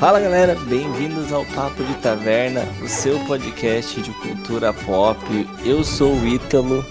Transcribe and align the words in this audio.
Fala 0.00 0.18
galera, 0.18 0.54
bem-vindos 0.54 1.30
ao 1.30 1.44
Papo 1.44 1.84
de 1.84 1.94
Taverna, 1.96 2.62
o 2.82 2.88
seu 2.88 3.22
podcast 3.26 4.00
de 4.00 4.10
cultura 4.12 4.72
pop. 4.72 5.20
Eu 5.62 5.84
sou 5.84 6.14
o 6.14 6.26
Ítalo. 6.26 6.82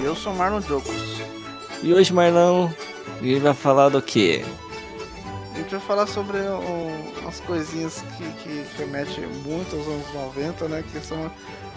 E 0.00 0.04
eu 0.04 0.16
sou 0.16 0.32
o 0.32 0.36
Marlon 0.36 0.60
Jocos. 0.60 1.22
E 1.84 1.94
hoje, 1.94 2.12
Marlon, 2.12 2.68
a 3.20 3.24
gente 3.24 3.38
vai 3.38 3.54
falar 3.54 3.90
do 3.90 4.02
quê? 4.02 4.44
A 5.54 5.58
gente 5.58 5.70
vai 5.70 5.80
falar 5.80 6.08
sobre 6.08 6.36
um, 6.36 7.20
umas 7.20 7.38
coisinhas 7.38 8.02
que, 8.16 8.28
que 8.42 8.64
remetem 8.76 9.24
muito 9.46 9.76
aos 9.76 9.86
anos 9.86 10.12
90, 10.12 10.66
né? 10.66 10.84
Que 10.90 10.98
são 10.98 11.30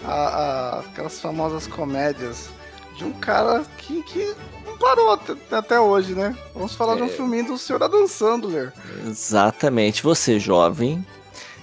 a, 0.04 0.12
a, 0.12 0.80
aquelas 0.80 1.20
famosas 1.20 1.68
comédias 1.68 2.50
de 2.96 3.04
um 3.04 3.12
cara 3.12 3.62
que, 3.78 4.02
que 4.02 4.34
parou 4.82 5.18
até, 5.52 5.78
hoje, 5.78 6.12
né? 6.12 6.36
Vamos 6.52 6.74
falar 6.74 6.94
é... 6.94 6.96
de 6.96 7.02
um 7.04 7.08
filminho 7.08 7.46
do 7.46 7.58
Sr. 7.58 7.84
Adam 7.84 8.08
Sandler. 8.08 8.72
Exatamente. 9.06 10.02
Você, 10.02 10.40
jovem, 10.40 11.06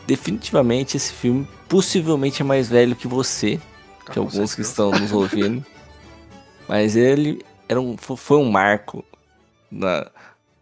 definitivamente 0.08 0.96
esse 0.96 1.12
filme 1.12 1.46
possivelmente 1.68 2.42
é 2.42 2.46
mais 2.46 2.70
velho 2.70 2.96
que 2.96 3.08
você, 3.08 3.60
que 4.06 4.18
ah, 4.18 4.22
alguns 4.22 4.56
que 4.56 4.62
estão 4.62 4.92
nos 4.92 5.12
ouvindo. 5.12 5.66
Mas 6.68 6.96
ele 6.96 7.44
era 7.68 7.80
um, 7.80 7.98
foi 7.98 8.38
um 8.38 8.50
marco 8.50 9.04
na, 9.70 10.10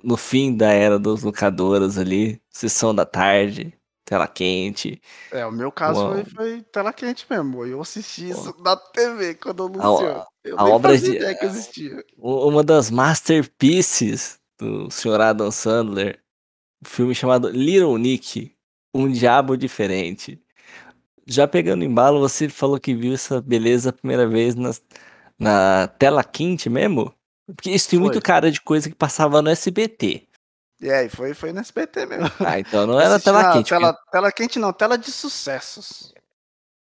no 0.04 0.18
fim 0.18 0.56
da 0.56 0.72
era 0.72 0.98
dos 0.98 1.22
locadoras 1.22 1.98
ali, 1.98 2.42
sessão 2.50 2.94
da 2.94 3.06
tarde, 3.06 3.77
tela 4.08 4.26
quente. 4.26 5.02
É, 5.34 5.46
o 5.46 5.52
meu 5.52 5.70
caso 5.70 6.14
foi, 6.14 6.24
foi, 6.24 6.62
tela 6.72 6.94
quente 6.94 7.26
mesmo. 7.30 7.66
Eu 7.66 7.82
assisti 7.82 8.30
isso 8.30 8.56
na 8.64 8.78
TV 8.78 9.36
quando 9.36 9.66
anunciou. 9.66 10.24
Eu 10.46 10.58
a 10.58 10.64
obra 10.64 10.98
de, 10.98 11.18
ideia 11.18 11.36
que 11.36 11.46
existia. 11.46 12.02
Uma 12.18 12.64
das 12.64 12.90
masterpieces 12.90 14.40
do 14.58 14.90
Sr. 14.90 15.20
Adam 15.20 15.52
Sandler, 15.52 16.22
um 16.82 16.88
filme 16.88 17.14
chamado 17.14 17.50
Little 17.50 17.98
Nick, 17.98 18.56
Um 18.94 19.12
Diabo 19.12 19.58
Diferente. 19.58 20.42
Já 21.26 21.46
pegando 21.46 21.84
embalo, 21.84 22.22
você 22.22 22.48
falou 22.48 22.80
que 22.80 22.96
viu 22.96 23.14
essa 23.14 23.42
beleza 23.42 23.90
a 23.90 23.94
primeira 23.94 24.26
vez 24.26 24.56
na, 24.56 24.72
na 25.38 25.88
tela 26.00 26.24
quente 26.24 26.70
mesmo? 26.70 27.14
Porque 27.46 27.72
isso 27.72 27.90
tem 27.90 28.00
foi. 28.00 28.08
muito 28.08 28.22
cara 28.22 28.50
de 28.50 28.62
coisa 28.62 28.88
que 28.88 28.96
passava 28.96 29.42
no 29.42 29.50
SBT. 29.50 30.27
É, 30.82 31.06
e 31.06 31.10
foi, 31.10 31.34
foi 31.34 31.52
no 31.52 31.60
SBT 31.60 32.06
mesmo. 32.06 32.30
Ah, 32.46 32.60
então 32.60 32.86
não 32.86 33.00
era 33.00 33.20
tela 33.20 33.54
quente. 33.54 33.70
Tela, 33.70 33.94
porque... 33.94 34.12
tela 34.12 34.32
quente 34.32 34.60
não, 34.60 34.74
tela 34.74 34.98
de 34.98 35.12
sucessos. 35.12 36.14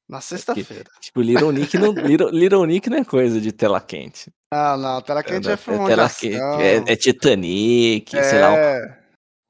Na 0.09 0.19
é 0.19 0.21
sexta-feira. 0.21 0.85
tipo, 1.01 1.21
Little 1.21 1.53
Nick, 1.53 1.79
não, 1.79 1.93
Little, 1.97 2.31
Little 2.31 2.67
Nick 2.67 2.91
não 2.91 2.99
é 2.99 3.05
coisa 3.05 3.41
de 3.41 3.53
tela 3.53 3.81
quente. 3.81 4.31
Ah, 4.53 4.77
não, 4.77 5.01
tela 5.01 5.23
quente 5.23 5.49
é, 5.49 5.53
é 5.53 5.57
filme 5.57 5.91
é, 5.91 6.77
é, 6.77 6.93
é 6.93 6.97
Titanic, 6.97 8.17
é... 8.17 8.23
sei 8.23 8.41
lá. 8.41 8.53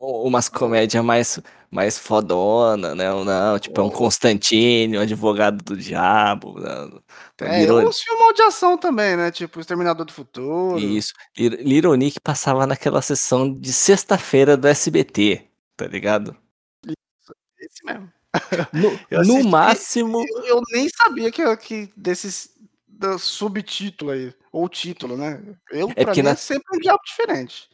Um, 0.00 0.28
umas 0.28 0.48
comédias 0.48 1.04
mais, 1.04 1.40
mais 1.72 1.98
fodona, 1.98 2.94
né? 2.94 3.08
Não, 3.10 3.58
tipo, 3.58 3.80
é 3.80 3.82
um 3.82 3.88
Constantine, 3.88 4.98
um 4.98 5.00
advogado 5.00 5.64
do 5.64 5.74
diabo. 5.74 6.60
Né? 6.60 7.00
É, 7.40 7.60
Little... 7.60 7.88
uns 7.88 7.98
filmes 7.98 8.34
de 8.36 8.42
ação 8.42 8.76
também, 8.76 9.16
né? 9.16 9.30
Tipo, 9.30 9.58
Exterminador 9.58 10.04
do 10.04 10.12
Futuro. 10.12 10.78
Isso. 10.78 11.14
Little 11.34 11.96
Nick 11.96 12.20
passava 12.20 12.66
naquela 12.66 13.00
sessão 13.00 13.50
de 13.50 13.72
sexta-feira 13.72 14.54
do 14.54 14.68
SBT, 14.68 15.48
tá 15.74 15.86
ligado? 15.86 16.36
Isso, 16.86 17.34
esse 17.58 17.84
mesmo. 17.86 18.12
No, 18.72 19.24
no 19.24 19.48
máximo. 19.48 20.24
Eu, 20.26 20.44
eu, 20.44 20.60
nem 20.72 20.88
sabia 20.88 21.30
que, 21.30 21.56
que 21.58 21.90
desses 21.96 22.50
subtítulo 23.18 24.10
aí, 24.10 24.32
ou 24.50 24.68
título, 24.68 25.16
né? 25.16 25.42
Eu, 25.70 25.90
é 25.96 26.04
pra 26.04 26.14
mim, 26.14 26.22
na... 26.22 26.30
é 26.30 26.34
sempre 26.34 26.76
um 26.76 26.80
diabo 26.80 27.00
diferente. 27.04 27.68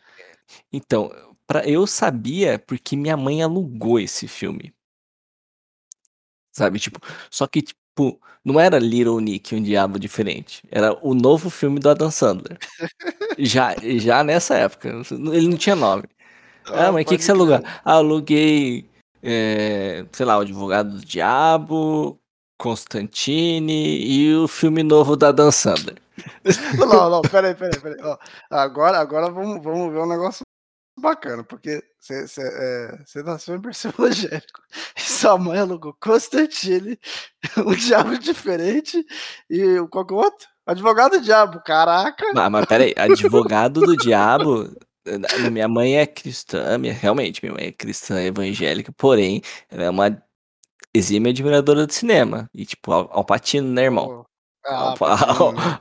Então, 0.73 1.13
Pra, 1.49 1.67
eu 1.67 1.87
sabia 1.87 2.59
porque 2.59 2.95
minha 2.95 3.17
mãe 3.17 3.43
alugou 3.43 3.99
esse 3.99 4.29
filme. 4.29 4.75
Sabe, 6.55 6.79
tipo, 6.79 7.01
só 7.31 7.47
que, 7.47 7.63
tipo, 7.63 8.21
não 8.45 8.61
era 8.61 8.79
Little 8.79 9.19
Nick, 9.19 9.55
um 9.55 9.63
diabo 9.63 9.99
diferente. 9.99 10.63
Era 10.71 10.93
o 11.03 11.15
novo 11.15 11.49
filme 11.49 11.81
do 11.81 11.89
Adam 11.89 12.11
Sandler. 12.11 12.59
já, 13.39 13.75
já 13.99 14.23
nessa 14.23 14.57
época. 14.57 14.91
Ele 15.11 15.49
não 15.49 15.57
tinha 15.57 15.75
nome. 15.75 16.05
Ah, 16.71 16.89
ah 16.89 16.93
mas 16.93 17.07
o 17.07 17.09
que, 17.09 17.17
que 17.17 17.25
você 17.25 17.31
alugou? 17.31 17.63
Ah, 17.83 17.95
aluguei, 17.95 18.91
é, 19.23 20.05
sei 20.13 20.27
lá, 20.27 20.37
o 20.37 20.43
Advogado 20.43 20.99
do 20.99 21.01
Diabo, 21.01 22.21
Constantine 22.59 23.99
e 23.99 24.35
o 24.35 24.47
filme 24.47 24.83
novo 24.83 25.17
da 25.17 25.33
Dan 25.33 25.51
Sandler. 25.51 25.97
não, 26.77 27.09
não, 27.09 27.23
peraí, 27.23 27.55
peraí, 27.55 27.81
peraí. 27.81 27.97
Ó, 28.03 28.19
agora, 28.51 28.99
agora 28.99 29.31
vamos, 29.31 29.63
vamos 29.65 29.91
ver 29.91 30.01
um 30.01 30.07
negócio 30.07 30.45
bacana, 31.01 31.45
porque 31.45 31.83
você 31.99 32.25
é, 32.41 33.23
nasceu 33.23 33.57
em 33.57 33.61
berço 33.61 33.89
evangélico 33.99 34.61
e 34.97 35.01
sua 35.01 35.39
mãe 35.39 35.59
alugou 35.59 35.97
Constantine, 36.01 36.99
um 37.59 37.75
diabo 37.75 38.19
diferente 38.19 39.05
e 39.51 39.87
qual 39.91 40.07
que 40.07 40.13
é 40.13 40.17
o 40.17 40.21
outro? 40.21 40.47
Advogado 40.67 41.13
do 41.13 41.21
diabo, 41.21 41.63
caraca! 41.65 42.27
Mas, 42.35 42.51
mas 42.51 42.67
peraí, 42.67 42.95
advogado 42.97 43.81
do 43.81 43.97
diabo. 43.97 44.71
Minha 45.51 45.67
mãe 45.67 45.97
é 45.97 46.07
cristã, 46.07 46.77
minha, 46.77 46.93
realmente, 46.93 47.43
minha 47.43 47.55
mãe 47.55 47.69
é 47.69 47.73
cristã 47.73 48.23
evangélica, 48.23 48.93
porém, 48.93 49.41
ela 49.71 49.85
é 49.85 49.91
uma 49.91 50.23
exímia 50.93 51.31
admiradora 51.31 51.87
de 51.87 51.95
cinema. 51.95 52.51
E, 52.53 52.67
tipo, 52.67 52.93
ao, 52.93 53.25
patino, 53.25 53.69
né, 53.73 53.85
irmão? 53.85 54.27
Ah, 54.67 54.95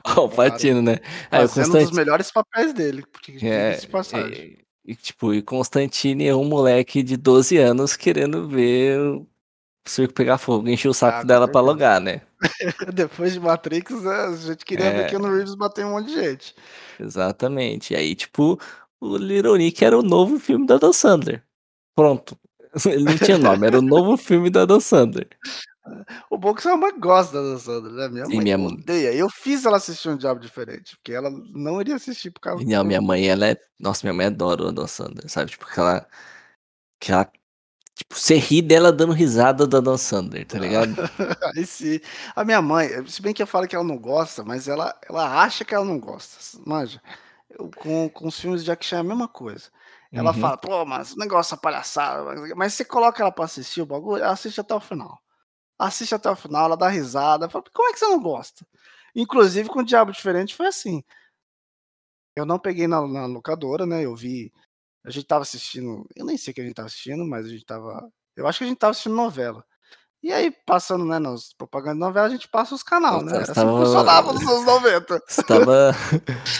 ao, 0.04 0.28
patino, 0.34 0.80
né? 0.80 0.98
Aí, 1.30 1.42
Constantine... 1.42 1.76
um 1.76 1.82
dos 1.82 1.92
melhores 1.92 2.30
papéis 2.30 2.72
dele, 2.72 3.04
porque 3.12 3.36
é. 3.42 3.72
É, 3.72 4.67
e, 4.88 4.96
tipo, 4.96 5.34
e 5.34 5.42
Constantine 5.42 6.26
é 6.26 6.34
um 6.34 6.46
moleque 6.46 7.02
de 7.02 7.14
12 7.14 7.58
anos 7.58 7.94
querendo 7.94 8.48
ver 8.48 8.98
o 8.98 9.26
circo 9.84 10.14
pegar 10.14 10.38
fogo, 10.38 10.66
encher 10.66 10.88
o 10.88 10.94
saco 10.94 11.18
ah, 11.18 11.24
dela 11.24 11.46
pra 11.46 11.60
alugar, 11.60 12.00
né? 12.00 12.22
Depois 12.94 13.34
de 13.34 13.40
Matrix, 13.40 14.06
a 14.06 14.34
gente 14.34 14.64
queria 14.64 14.86
é... 14.86 15.02
ver 15.02 15.10
que 15.10 15.18
no 15.18 15.30
Reeves 15.30 15.54
bater 15.54 15.84
um 15.84 15.90
monte 15.90 16.06
de 16.06 16.14
gente. 16.14 16.54
Exatamente. 16.98 17.92
E 17.92 17.96
aí, 17.98 18.14
tipo, 18.14 18.58
o 18.98 19.18
Little 19.18 19.58
Nick 19.58 19.84
era 19.84 19.98
o 19.98 20.02
novo 20.02 20.40
filme 20.40 20.66
da 20.66 20.78
Dan 20.78 20.94
Sandler. 20.94 21.42
Pronto. 21.94 22.34
Ele 22.86 23.04
não 23.04 23.18
tinha 23.18 23.36
nome, 23.36 23.66
era 23.66 23.78
o 23.80 23.82
novo 23.82 24.16
filme 24.16 24.48
da 24.48 24.64
Dan 24.64 24.80
Sandler. 24.80 25.28
O 26.30 26.38
bom 26.38 26.50
é 26.50 26.54
que 26.54 26.62
sua 26.62 26.76
mãe 26.76 26.98
gosta 26.98 27.42
da 27.42 27.58
Sandra, 27.58 27.90
né? 27.90 28.08
Minha 28.08 28.26
mãe 28.26 28.40
minha 28.40 28.58
odeia. 28.58 29.12
Eu 29.14 29.28
fiz 29.30 29.64
ela 29.64 29.76
assistir 29.76 30.08
um 30.08 30.16
Diabo 30.16 30.40
Diferente, 30.40 30.96
porque 30.96 31.12
ela 31.12 31.30
não 31.30 31.80
iria 31.80 31.96
assistir 31.96 32.30
por 32.30 32.40
causa 32.40 32.64
Não, 32.64 32.84
minha 32.84 33.00
mãe, 33.00 33.28
ela 33.28 33.48
é. 33.48 33.56
Nossa, 33.78 34.06
minha 34.06 34.14
mãe 34.14 34.26
adora 34.26 34.64
a 34.82 34.86
Sandra, 34.86 35.28
sabe? 35.28 35.50
Tipo, 35.50 35.66
que 35.66 35.78
ela. 35.78 36.06
Que 37.00 37.12
ela. 37.12 37.30
Tipo, 37.94 38.14
você 38.14 38.36
ri 38.36 38.62
dela 38.62 38.92
dando 38.92 39.12
risada 39.12 39.66
da 39.66 39.80
Dan 39.80 39.96
Sandler, 39.96 40.46
tá 40.46 40.58
ligado? 40.58 40.94
Aí 41.56 41.66
sim. 41.66 41.98
A 42.36 42.44
minha 42.44 42.62
mãe, 42.62 42.88
se 43.06 43.20
bem 43.20 43.34
que 43.34 43.42
eu 43.42 43.46
falo 43.46 43.66
que 43.66 43.74
ela 43.74 43.84
não 43.84 43.98
gosta, 43.98 44.44
mas 44.44 44.68
ela, 44.68 44.94
ela 45.08 45.42
acha 45.42 45.64
que 45.64 45.74
ela 45.74 45.84
não 45.84 45.98
gosta. 45.98 46.36
Manja. 46.64 47.02
Eu, 47.50 47.70
com, 47.76 48.08
com 48.08 48.28
os 48.28 48.38
filmes 48.38 48.60
de 48.60 48.66
Jack 48.66 48.84
Chan 48.84 48.98
é 48.98 49.00
a 49.00 49.04
mesma 49.04 49.26
coisa. 49.26 49.64
Ela 50.12 50.32
uhum. 50.32 50.40
fala, 50.40 50.56
pô, 50.56 50.84
mas 50.84 51.12
o 51.12 51.18
negócio 51.18 51.54
é 51.54 51.58
palhaçada. 51.58 52.22
Mas 52.54 52.74
você 52.74 52.84
coloca 52.84 53.20
ela 53.20 53.32
pra 53.32 53.46
assistir 53.46 53.82
o 53.82 53.86
bagulho, 53.86 54.22
ela 54.22 54.32
assiste 54.32 54.60
até 54.60 54.74
o 54.74 54.80
final 54.80 55.20
assiste 55.78 56.14
até 56.14 56.28
o 56.30 56.36
final, 56.36 56.64
ela 56.64 56.76
dá 56.76 56.88
risada. 56.88 57.48
Fala, 57.48 57.64
como 57.72 57.88
é 57.88 57.92
que 57.92 57.98
você 57.98 58.06
não 58.06 58.20
gosta? 58.20 58.66
Inclusive 59.14 59.68
com 59.68 59.80
o 59.80 59.84
Diabo 59.84 60.12
Diferente 60.12 60.54
foi 60.54 60.66
assim. 60.66 61.02
Eu 62.36 62.44
não 62.44 62.58
peguei 62.58 62.86
na, 62.86 63.06
na, 63.06 63.26
locadora, 63.26 63.86
né? 63.86 64.04
Eu 64.04 64.14
vi. 64.14 64.52
A 65.04 65.10
gente 65.10 65.26
tava 65.26 65.42
assistindo. 65.42 66.06
Eu 66.14 66.24
nem 66.24 66.36
sei 66.36 66.52
o 66.52 66.54
que 66.54 66.60
a 66.60 66.64
gente 66.64 66.74
tava 66.74 66.86
assistindo, 66.86 67.24
mas 67.24 67.46
a 67.46 67.48
gente 67.48 67.64
tava. 67.64 68.10
Eu 68.36 68.46
acho 68.46 68.58
que 68.58 68.64
a 68.64 68.66
gente 68.68 68.78
tava 68.78 68.90
assistindo 68.92 69.14
novela. 69.14 69.64
E 70.20 70.32
aí, 70.32 70.50
passando, 70.66 71.04
né, 71.04 71.18
nas 71.20 71.52
propagandas 71.52 71.94
de 71.96 72.00
novela, 72.00 72.26
a 72.26 72.30
gente 72.30 72.48
passa 72.48 72.74
os 72.74 72.82
canais, 72.82 73.22
né? 73.22 73.36
Era 73.36 73.54
tava... 73.54 73.70
assim 73.70 73.78
que 73.78 73.84
funcionava 73.84 74.32
nos 74.32 74.42
anos 74.42 74.64
90. 74.66 75.22
Você 75.26 75.42
tava 75.44 75.90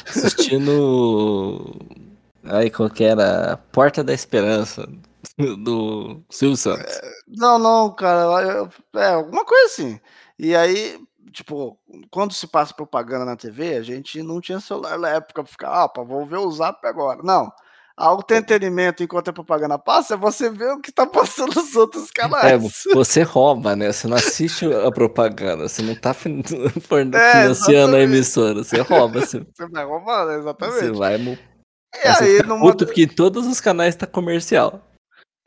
assistindo. 0.07 1.77
Aí, 2.45 2.71
qual 2.71 2.89
que 2.89 3.05
era? 3.05 3.59
Porta 3.73 4.03
da 4.03 4.15
Esperança 4.15 4.89
do 5.63 6.23
Silvio 6.31 6.57
Santos. 6.57 6.95
É, 6.95 7.11
não, 7.27 7.59
não, 7.59 7.95
cara, 7.95 8.69
é 8.95 9.09
alguma 9.09 9.45
coisa 9.45 9.67
assim. 9.67 10.01
E 10.39 10.55
aí, 10.55 10.99
tipo, 11.33 11.79
quando 12.11 12.33
se 12.33 12.47
passa 12.47 12.75
propaganda 12.75 13.25
na 13.25 13.37
TV, 13.37 13.77
a 13.77 13.83
gente 13.83 14.23
não 14.23 14.41
tinha 14.41 14.61
celular 14.61 14.99
na 14.99 15.11
época 15.11 15.43
pra 15.43 15.53
ficar, 15.53 15.71
ah, 15.71 16.03
vou 16.03 16.25
ver 16.27 16.39
o 16.39 16.51
zap 16.51 16.85
agora. 16.87 17.23
Não. 17.23 17.51
A 17.99 18.17
entretenimento 18.31 19.03
enquanto 19.03 19.31
a 19.31 19.33
propaganda 19.33 19.77
passa 19.77 20.15
é 20.15 20.17
você 20.17 20.49
ver 20.49 20.71
o 20.71 20.81
que 20.81 20.93
tá 20.93 21.05
passando 21.11 21.53
nos 21.53 21.75
outros 21.75 22.13
canais. 22.13 22.45
É, 22.45 22.57
você 22.95 23.23
rouba, 23.23 23.75
né? 23.75 23.91
Você 23.91 24.07
não 24.07 24.17
assiste 24.17 24.73
a 24.73 24.91
propaganda, 24.93 25.69
você 25.69 25.83
não 25.83 25.97
tá 25.97 26.11
é, 26.15 26.15
financiando 26.15 27.97
é, 27.97 28.01
a 28.01 28.03
emissora, 28.05 28.63
você 28.63 28.81
rouba. 28.83 29.21
Você, 29.21 29.41
você 29.41 29.67
vai 29.67 29.85
roubar, 29.85 30.33
exatamente. 30.39 30.79
Você 30.79 30.93
vai. 30.93 31.17
E 31.19 32.09
aí, 32.09 32.43
numa... 32.47 32.61
puto 32.61 32.87
porque 32.87 33.05
todos 33.05 33.49
os 33.49 33.61
canais 33.61 33.97
tá 33.97 34.07
comercial. 34.07 34.88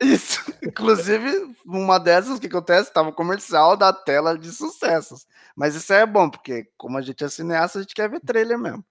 Isso. 0.02 0.40
Inclusive, 0.62 1.54
uma 1.64 1.98
dessas, 1.98 2.38
o 2.38 2.40
que 2.40 2.46
acontece? 2.46 2.92
Tava 2.92 3.12
comercial 3.12 3.76
da 3.76 3.92
tela 3.92 4.36
de 4.38 4.50
sucessos. 4.52 5.26
Mas 5.56 5.74
isso 5.74 5.92
é 5.92 6.06
bom, 6.06 6.30
porque 6.30 6.68
como 6.76 6.98
a 6.98 7.02
gente 7.02 7.22
é 7.24 7.28
cineasta, 7.28 7.78
a 7.78 7.82
gente 7.82 7.94
quer 7.94 8.08
ver 8.10 8.20
trailer 8.20 8.58
mesmo. 8.58 8.84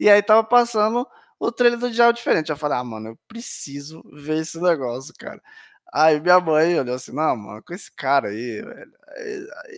E 0.00 0.10
aí 0.10 0.22
tava 0.22 0.44
passando 0.44 1.06
o 1.40 1.52
trailer 1.52 1.78
do 1.78 1.90
Diabo 1.90 2.14
Diferente. 2.14 2.50
Eu 2.50 2.56
falei, 2.58 2.78
ah, 2.78 2.84
mano, 2.84 3.10
eu 3.10 3.18
preciso 3.28 4.02
ver 4.14 4.38
esse 4.40 4.60
negócio, 4.60 5.14
cara. 5.18 5.42
Aí 5.92 6.20
minha 6.20 6.40
mãe 6.40 6.78
olhou 6.80 6.96
assim: 6.96 7.12
"Não, 7.12 7.36
mano, 7.36 7.62
com 7.64 7.74
esse 7.74 7.92
cara 7.94 8.28
aí, 8.30 8.62
velho". 8.62 8.92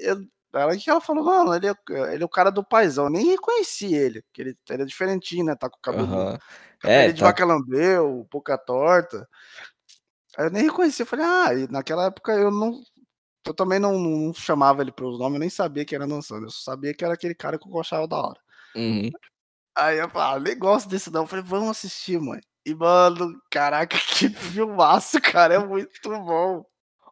Eu 0.02 0.26
ela 0.54 0.76
que 0.76 0.90
ela 0.90 1.00
falou: 1.02 1.24
"Não, 1.24 1.54
ele 1.54 1.68
é 1.68 1.74
ele 2.14 2.22
é 2.22 2.26
o 2.26 2.30
cara 2.30 2.50
do 2.52 2.64
Paizão", 2.64 3.06
eu 3.06 3.10
nem 3.10 3.26
reconheci 3.32 3.94
ele, 3.94 4.22
porque 4.22 4.42
ele 4.42 4.58
ele 4.70 4.82
é 4.84 4.86
diferentinho, 4.86 5.44
né, 5.46 5.56
tá 5.56 5.68
com 5.70 5.78
o 5.78 5.80
cabelo 5.82 6.08
Aham. 6.08 6.38
É, 6.84 7.08
cabelinho 7.08 7.14
de 7.16 7.22
tá 7.22 7.24
vaca 7.24 7.44
lambeu, 7.46 8.26
boca 8.32 8.58
torta. 8.58 9.28
Aí 10.36 10.46
eu 10.46 10.50
nem 10.50 10.64
reconheci, 10.64 11.02
eu 11.02 11.06
falei: 11.06 11.24
"Ah", 11.26 11.54
e 11.54 11.68
naquela 11.70 12.06
época 12.06 12.32
eu 12.32 12.50
não 12.50 12.80
eu 13.46 13.54
também 13.54 13.78
não 13.80 13.98
não 13.98 14.34
chamava 14.34 14.82
ele 14.82 14.92
pelos 14.92 15.18
nomes, 15.18 15.34
eu 15.36 15.40
nem 15.40 15.50
sabia 15.50 15.84
que 15.84 15.94
era 15.94 16.04
Adam 16.04 16.22
Sandler, 16.22 16.46
eu 16.48 16.50
só 16.50 16.72
sabia 16.72 16.94
que 16.94 17.04
era 17.04 17.14
aquele 17.14 17.34
cara 17.34 17.58
que 17.58 17.68
eu 17.68 17.80
achava 17.80 18.08
da 18.08 18.16
hora. 18.18 18.40
Uhum. 18.76 19.10
Aí 19.76 19.98
eu 19.98 20.08
falei: 20.10 20.36
"Ah, 20.36 20.40
nem 20.40 20.58
gosto 20.58 20.88
desse 20.88 21.10
não", 21.10 21.22
eu 21.22 21.26
falei: 21.28 21.44
"Vamos 21.44 21.70
assistir, 21.70 22.20
mãe". 22.20 22.40
E 22.66 22.74
mano, 22.74 23.40
caraca, 23.50 23.96
que 24.08 24.28
filmaço, 24.30 25.20
cara, 25.20 25.54
é 25.54 25.58
muito 25.58 26.10
bom. 26.10 26.64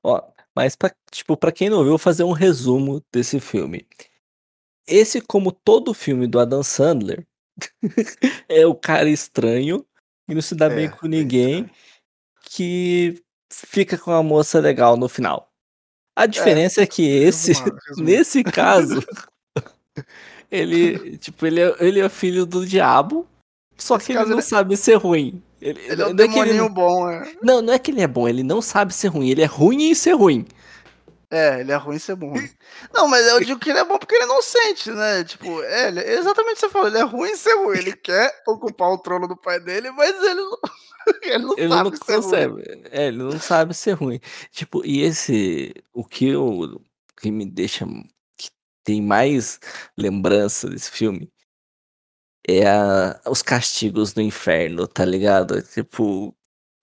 Ó, 0.03 0.21
mas 0.55 0.76
pra 0.76 0.94
tipo, 1.11 1.37
pra 1.37 1.53
quem 1.53 1.69
não 1.71 1.81
viu, 1.81 1.91
vou 1.91 1.99
fazer 1.99 2.25
um 2.25 2.32
resumo 2.32 3.03
desse 3.12 3.41
filme. 3.41 3.87
Esse, 4.87 5.21
como 5.21 5.53
todo 5.53 5.94
filme 5.94 6.26
do 6.26 6.38
Adam 6.38 6.62
Sandler, 6.62 7.26
é 8.49 8.67
o 8.67 8.75
cara 8.75 9.09
estranho, 9.09 9.87
que 10.29 10.35
não 10.35 10.43
se 10.43 10.55
dá 10.55 10.69
bem 10.69 10.87
É, 10.87 10.88
com 10.88 11.09
bem 11.09 11.21
ninguém, 11.21 11.50
estranho. 11.62 11.71
Que 12.54 13.20
fica 13.50 13.98
com 13.98 14.12
uma 14.12 14.22
moça 14.22 14.60
legal 14.60 14.96
no 14.96 15.08
final. 15.08 15.48
A 16.16 16.22
É, 16.22 16.26
diferença 16.28 16.82
é 16.82 16.86
que 16.86 17.04
esse, 17.04 17.52
nesse 17.98 18.44
caso, 18.44 19.02
ele, 20.48 21.18
tipo, 21.18 21.44
ele 21.44 21.60
é 21.60 21.74
ele 21.80 21.98
é 21.98 22.08
filho 22.08 22.46
do 22.46 22.64
diabo, 22.64 23.26
só 23.76 23.96
Nesse 23.96 24.06
que 24.06 24.12
ele 24.12 24.24
não 24.26 24.32
ele 24.34 24.42
sabe 24.42 24.76
ser 24.76 24.94
ruim. 24.94 25.42
Ele 25.60 25.80
ele 25.80 25.92
é 25.94 25.96
não 25.96 26.04
é 26.04 26.08
que 26.08 26.12
ele 26.12 26.28
demoninho 26.28 26.56
não 26.56 26.72
bom, 26.72 27.10
é. 27.10 27.34
não, 27.42 27.60
não 27.60 27.72
é 27.72 27.78
que 27.78 27.90
ele 27.90 28.02
é 28.02 28.06
bom, 28.06 28.28
ele 28.28 28.44
não 28.44 28.62
sabe 28.62 28.94
ser 28.94 29.08
ruim, 29.08 29.28
ele 29.28 29.42
é 29.42 29.46
ruim 29.46 29.90
em 29.90 29.94
ser 29.94 30.12
ruim. 30.12 30.46
É, 31.31 31.61
ele 31.61 31.73
é 31.73 31.76
ruim 31.76 31.99
ser 31.99 32.17
bom, 32.17 32.31
ruim. 32.31 32.49
Não, 32.94 33.09
mas 33.09 33.26
eu 33.26 33.41
digo 33.41 33.59
que 33.61 33.71
ele 33.71 33.79
é 33.81 33.85
bom 33.85 33.99
porque 33.99 34.15
ele 34.15 34.26
não 34.26 34.43
sente, 34.43 34.91
né, 34.91 35.25
tipo, 35.25 35.62
é, 35.62 35.88
ele 35.88 36.00
é 36.00 36.15
exatamente 36.15 36.53
o 36.53 36.55
que 36.56 36.61
você 36.61 36.69
falou, 36.71 36.88
ele 36.88 36.99
é 36.99 37.03
ruim 37.03 37.35
ser 37.37 37.55
ruim, 37.56 37.79
ele 37.79 37.93
quer 37.97 38.43
ocupar 38.47 38.91
o 38.91 38.99
trono 38.99 39.26
do 39.29 39.37
pai 39.37 39.59
dele, 39.61 39.91
mas 39.91 40.11
ele 40.23 40.35
não 40.35 40.59
ele 41.23 41.44
não 41.44 41.59
Ele 41.59 41.76
não 41.76 41.93
sabe 41.93 41.97
ser 41.99 42.19
ruim. 42.21 42.44
consegue, 42.56 42.82
é, 42.91 43.06
ele 43.09 43.19
não 43.19 43.38
sabe 43.41 43.75
ser 43.75 43.93
ruim. 43.93 44.21
Tipo, 44.50 44.85
e 44.85 45.03
esse 45.03 45.75
o 45.93 46.05
que 46.05 46.29
eu 46.29 46.81
que 47.21 47.31
me 47.31 47.44
deixa 47.47 47.87
que 48.37 48.50
tem 48.85 49.03
mais 49.03 49.59
lembrança 49.97 50.69
desse 50.69 50.91
filme 50.91 51.31
é 52.47 52.67
a 52.69 53.21
os 53.26 53.43
castigos 53.43 54.12
do 54.12 54.21
inferno, 54.23 54.87
tá 54.87 55.05
ligado? 55.05 55.62
Tipo, 55.62 56.35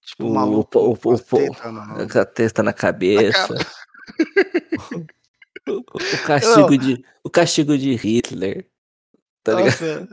Tipo, 0.04 0.26
o 0.26 0.28
o 0.28 0.34
maluco 0.34 0.80
o 0.80 0.94
o 0.94 1.20
teta 1.20 1.72
no 1.72 2.08
com 2.10 2.20
a 2.20 2.26
testa 2.26 2.64
na 2.64 2.72
na 2.72 2.74
cabeça. 2.74 3.54
O 3.54 3.58
o 5.68 5.84
o 6.14 6.20
Não. 6.20 6.22
castigo 6.28 6.78
de 6.78 7.04
o 7.24 7.30
castigo 7.30 7.78
de 7.78 7.96
Hitler, 7.96 8.70
tá 9.44 9.54
ligado? 9.54 9.74
Nossa, 9.76 10.08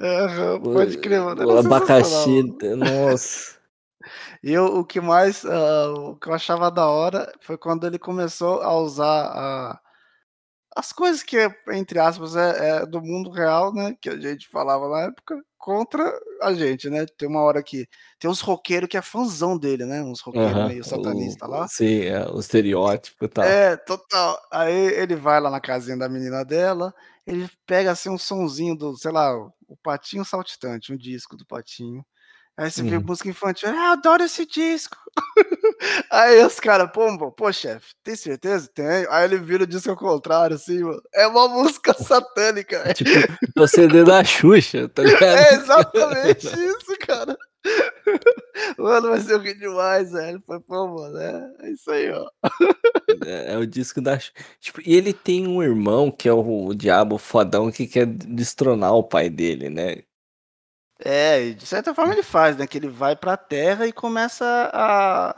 O 0.64 0.72
pode 0.72 0.98
crer, 0.98 1.20
mano, 1.20 1.46
o 1.46 1.58
abacaxi, 1.58 2.30
mano. 2.42 2.58
nossa. 2.76 3.58
E 4.42 4.52
eu 4.52 4.66
o 4.78 4.84
que 4.84 5.00
mais, 5.00 5.44
hã, 5.44 5.92
o 5.94 6.16
que 6.16 6.28
eu 6.28 6.34
achava 6.34 6.70
da 6.70 6.86
hora 6.88 7.32
foi 7.40 7.58
quando 7.58 7.86
ele 7.86 7.98
começou 7.98 8.62
a 8.62 8.74
usar 8.78 9.26
a 9.34 9.80
as 10.76 10.92
coisas 10.92 11.22
que 11.22 11.36
é, 11.38 11.48
entre 11.72 11.98
aspas, 11.98 12.36
é 12.36 12.80
é 12.82 12.86
do 12.86 13.00
mundo 13.02 13.30
real, 13.30 13.72
né, 13.74 13.94
que 14.00 14.08
a 14.08 14.18
gente 14.20 14.48
falava 14.48 14.88
na 14.88 15.00
época, 15.06 15.36
contra 15.58 16.02
a 16.42 16.52
gente, 16.54 16.88
né. 16.90 17.06
Tem 17.18 17.28
uma 17.28 17.42
hora 17.42 17.62
que 17.62 17.86
tem 18.18 18.30
uns 18.30 18.40
roqueiro 18.40 18.88
que 18.88 18.96
é 18.96 19.02
fãzão 19.02 19.58
dele, 19.58 19.84
né, 19.86 20.02
uns 20.02 20.20
roqueiro 20.20 20.62
Aham, 20.62 20.64
meio 20.64 20.84
satanista 20.84 21.46
o 21.46 21.48
lá. 21.48 21.68
sim, 21.68 22.02
é, 22.04 22.26
o 22.30 22.38
estereótipo 22.40 23.24
e 23.24 23.28
tal. 23.28 23.46
É, 23.46 23.76
total. 23.76 24.36
Aí 24.50 24.72
ele 24.74 25.14
vai 25.14 25.40
lá 25.40 25.48
na 25.50 25.60
casinha 25.60 25.96
da 25.96 26.08
menina 26.08 26.44
dela, 26.44 26.92
ele 27.26 27.48
pega, 27.66 27.92
assim, 27.92 28.08
um 28.10 28.18
sonzinho 28.18 28.74
do, 28.76 28.96
sei 28.96 29.12
lá, 29.12 29.32
o 29.68 29.76
Patinho 29.82 30.24
Saltitante, 30.24 30.92
um 30.92 30.96
disco 30.96 31.36
do 31.36 31.46
Patinho. 31.46 32.04
Aí 32.58 32.72
você 32.72 32.82
vê 32.82 32.98
música 32.98 33.28
infantil: 33.28 33.68
"Ah, 33.68 33.92
adoro 33.92 34.24
esse 34.24 34.44
disco". 34.44 34.96
Aí 36.10 36.44
os 36.44 36.58
cara: 36.58 36.88
"Pô, 36.88 37.30
pô 37.30 37.52
chefe, 37.52 37.94
tem 38.02 38.16
certeza?". 38.16 38.68
"Tenho". 38.74 39.08
Aí 39.12 39.24
ele 39.24 39.38
vira 39.38 39.62
o 39.62 39.66
disco 39.66 39.90
ao 39.90 39.96
contrário, 39.96 40.56
assim, 40.56 40.82
mano. 40.82 41.00
É 41.14 41.24
uma 41.28 41.46
música 41.48 41.94
satânica, 42.02 42.82
velho. 42.82 42.94
Tipo, 42.94 43.10
é 43.56 43.62
o 43.62 43.68
CD 43.68 44.02
da 44.04 44.24
Xuxa, 44.24 44.88
tá 44.88 45.02
ligado? 45.04 45.38
É 45.38 45.54
exatamente 45.54 46.46
isso, 46.48 46.98
cara. 47.06 47.36
Mano, 48.76 49.10
mas 49.10 49.28
eu 49.30 49.38
ri 49.38 49.54
demais, 49.54 50.10
velho. 50.10 50.42
Foi 50.44 50.58
pô, 50.60 50.88
mano, 50.88 51.16
é 51.16 51.52
é 51.60 51.70
isso 51.70 51.90
aí, 51.92 52.10
ó. 52.10 52.26
É 53.24 53.54
é 53.54 53.56
o 53.56 53.66
disco 53.66 54.00
da 54.00 54.18
tipo, 54.60 54.80
e 54.84 54.96
ele 54.96 55.12
tem 55.12 55.46
um 55.46 55.62
irmão 55.62 56.10
que 56.10 56.28
é 56.28 56.32
o 56.32 56.66
o 56.66 56.74
diabo 56.74 57.18
fodão 57.18 57.70
que 57.70 57.86
quer 57.86 58.06
destronar 58.06 58.94
o 58.94 59.04
pai 59.04 59.30
dele, 59.30 59.70
né. 59.70 60.02
É, 61.04 61.40
e 61.46 61.54
de 61.54 61.64
certa 61.64 61.94
forma 61.94 62.12
ele 62.12 62.22
faz, 62.24 62.56
né, 62.56 62.66
que 62.66 62.76
ele 62.76 62.88
vai 62.88 63.14
pra 63.14 63.36
terra 63.36 63.86
e 63.86 63.92
começa 63.92 64.44
a 64.72 65.36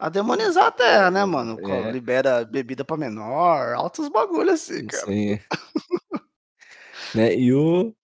a 0.00 0.08
demonizar 0.10 0.66
a 0.66 0.70
terra, 0.72 1.10
né, 1.10 1.24
mano. 1.24 1.58
É. 1.70 1.92
libera 1.92 2.44
bebida 2.44 2.84
pra 2.84 2.96
menor, 2.96 3.74
altos 3.74 4.08
bagulho 4.08 4.52
assim, 4.52 4.86
cara. 4.86 5.06
Sim. 5.06 5.38
Né, 7.14 7.34
e 7.36 7.52
o 7.54 7.94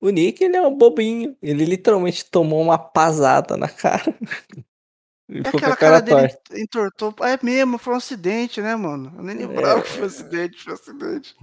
o 0.00 0.10
Nick 0.10 0.44
ele 0.44 0.56
é 0.56 0.62
um 0.62 0.76
bobinho, 0.76 1.36
ele 1.42 1.64
literalmente 1.64 2.24
tomou 2.30 2.62
uma 2.62 2.78
pasada 2.78 3.56
na 3.56 3.68
cara 3.68 4.14
e 5.28 5.42
É 5.44 5.50
aquela 5.50 5.76
cara 5.76 5.76
cara 5.76 6.00
dele 6.02 6.28
entortou 6.54 7.14
é 7.22 7.38
mesmo, 7.42 7.78
foi 7.78 7.94
um 7.94 7.96
acidente, 7.98 8.60
né, 8.62 8.76
mano. 8.76 9.12
Eu 9.18 9.24
nem 9.24 9.36
lembrava 9.36 9.82
que 9.82 9.90
foi 9.90 10.04
É. 10.04 10.06
acidente, 10.06 10.62
foi 10.64 10.74
acidente. 10.74 11.36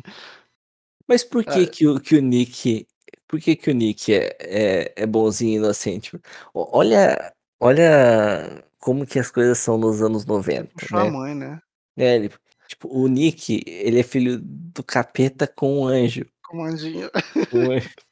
Mas 1.08 1.24
por 1.24 1.44
que 1.46 1.62
É. 1.64 1.66
que 1.66 1.88
o 1.88 2.00
que 2.00 2.16
o 2.18 2.22
Nick 2.22 2.88
por 3.28 3.40
que 3.40 3.56
que 3.56 3.70
o 3.70 3.74
Nick 3.74 4.14
é 4.14 4.36
é 4.40 4.94
é 4.96 5.06
bonzinho 5.06 5.54
e 5.54 5.56
inocente? 5.58 6.20
Olha 6.54 7.34
olha 7.60 8.64
como 8.80 9.06
que 9.06 9.20
as 9.20 9.30
coisas 9.32 9.58
são 9.58 9.78
nos 9.78 10.02
anos 10.02 10.26
90, 10.26 10.72
Puxou 10.80 11.00
a 11.00 11.04
né. 11.04 11.10
mãe, 11.10 11.36
né. 11.36 11.60
É, 11.98 12.16
ele 12.16 12.32
tipo, 12.68 12.88
o 12.90 13.08
Nick, 13.08 13.64
ele 13.66 14.00
é 14.00 14.04
filho 14.04 14.40
do 14.42 14.84
capeta 14.84 15.48
com 15.48 15.82
um 15.82 15.88
anjo. 15.88 16.26
Com 16.46 16.60
o 16.60 16.64
anjinho. 16.64 17.10
Um 17.54 17.72
anjo. 17.72 17.90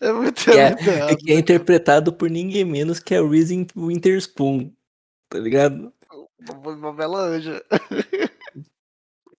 É 0.00 0.10
muito 0.12 0.50
é 0.50 0.68
é 0.70 1.32
é 1.34 1.38
interpretado 1.38 2.10
por 2.10 2.30
ninguém 2.30 2.64
menos 2.64 3.00
que 3.00 3.14
a 3.14 3.20
Reese 3.20 3.54
Win 3.54 3.66
Witherspoon, 3.76 4.72
tá 5.28 5.38
ligado? 5.38 5.92
Uma 6.40 6.70
uma 6.70 6.92
bela 6.94 7.20
anja. 7.20 7.62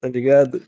Tá 0.02 0.08
ligado? 0.08 0.62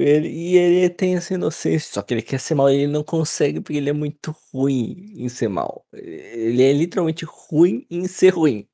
Ele 0.00 0.28
e 0.28 0.56
ele 0.56 0.90
tem 0.90 1.16
essa 1.16 1.34
inocência, 1.34 1.92
só 1.94 2.02
que 2.02 2.14
ele 2.14 2.22
quer 2.22 2.38
ser 2.40 2.54
mal 2.54 2.70
e 2.70 2.74
ele 2.76 2.86
não 2.92 3.02
consegue, 3.04 3.60
porque 3.60 3.76
ele 3.78 3.90
é 3.90 3.92
muito 3.92 4.34
ruim 4.52 5.12
em 5.16 5.28
ser 5.28 5.48
mal. 5.48 5.84
Ele 5.92 6.62
é 6.62 6.72
literalmente 6.72 7.24
ruim 7.24 7.86
em 7.90 8.06
ser 8.08 8.30
ruim. 8.30 8.68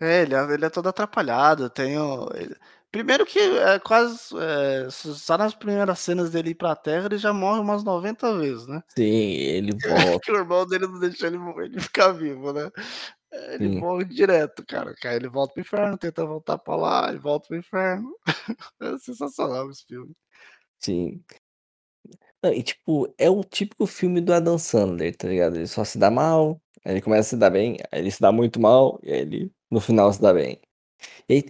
É, 0.00 0.22
ele 0.22 0.34
é 0.34 0.54
ele 0.54 0.64
é 0.64 0.70
todo 0.70 0.88
atrapalhado, 0.88 1.68
tem 1.68 1.98
o 1.98 2.28
ele 2.34 2.54
primeiro 2.90 3.26
que 3.26 3.38
é 3.40 3.78
quase, 3.80 4.32
s 4.86 5.14
só 5.16 5.36
nas 5.36 5.54
primeiras 5.54 5.98
cenas 5.98 6.30
dele 6.30 6.50
ir 6.50 6.54
pra 6.54 6.76
terra, 6.76 7.06
ele 7.06 7.18
já 7.18 7.32
morre 7.32 7.60
umas 7.60 7.82
90 7.82 8.32
vezes, 8.38 8.66
né. 8.68 8.80
Sim, 8.96 9.04
ele 9.04 9.72
É, 9.84 9.88
volta. 9.88 10.20
que 10.22 10.32
o 10.32 10.36
irmão 10.36 10.66
dele 10.66 10.86
não 10.88 10.98
deixa 11.00 11.26
ele 11.28 11.38
ele 11.64 11.80
ficar 11.80 12.12
vivo, 12.12 12.52
né. 12.52 12.70
Ele 13.32 13.68
Sim. 13.68 13.80
morre 13.80 14.04
direto, 14.06 14.64
cara, 14.66 14.94
ele 15.14 15.28
volta 15.28 15.52
para 15.52 15.60
o 15.60 15.62
inferno, 15.62 15.98
tenta 15.98 16.24
voltar 16.24 16.56
pra 16.58 16.76
lá, 16.76 17.08
ele 17.10 17.18
volta 17.18 17.46
para 17.48 17.56
o 17.56 17.58
inferno. 17.58 18.10
É 18.80 18.98
sensacional 18.98 19.70
esse 19.70 19.84
filme. 19.86 20.14
Sim. 20.80 21.24
Não, 22.42 22.52
e 22.52 22.62
tipo, 22.62 23.12
é 23.18 23.28
o 23.28 23.42
típico 23.42 23.86
filme 23.86 24.20
do 24.20 24.32
Adam 24.32 24.58
Sandler, 24.58 25.16
tá 25.16 25.26
ligado? 25.28 25.56
Ele 25.56 25.66
só 25.66 25.84
se 25.84 25.98
dá 25.98 26.08
mal, 26.10 26.60
aí 26.84 26.92
ele 26.94 27.02
começa 27.02 27.20
a 27.28 27.30
se 27.30 27.36
dar 27.36 27.50
bem, 27.50 27.76
aí 27.90 28.00
ele 28.00 28.10
se 28.12 28.20
dá 28.20 28.30
muito 28.30 28.60
mal, 28.60 28.98
e 29.02 29.12
aí 29.12 29.20
ele 29.20 29.52
no 29.70 29.80
final 29.80 30.12
se 30.12 30.22
dá 30.22 30.32
bem. 30.32 30.60
E 31.28 31.34
aí, 31.34 31.44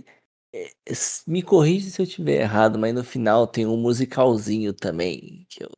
s 0.87 1.23
me 1.31 1.43
corrige 1.43 1.91
se 1.91 2.03
eu 2.03 2.05
estiver 2.07 2.43
errado, 2.43 2.79
mas 2.79 2.95
no 2.95 3.05
final 3.05 3.47
tem 3.47 3.67
um 3.67 3.77
musicalzinho 3.79 4.75
também, 4.75 5.47
que 5.51 5.65
é 5.65 5.67
os 5.69 5.78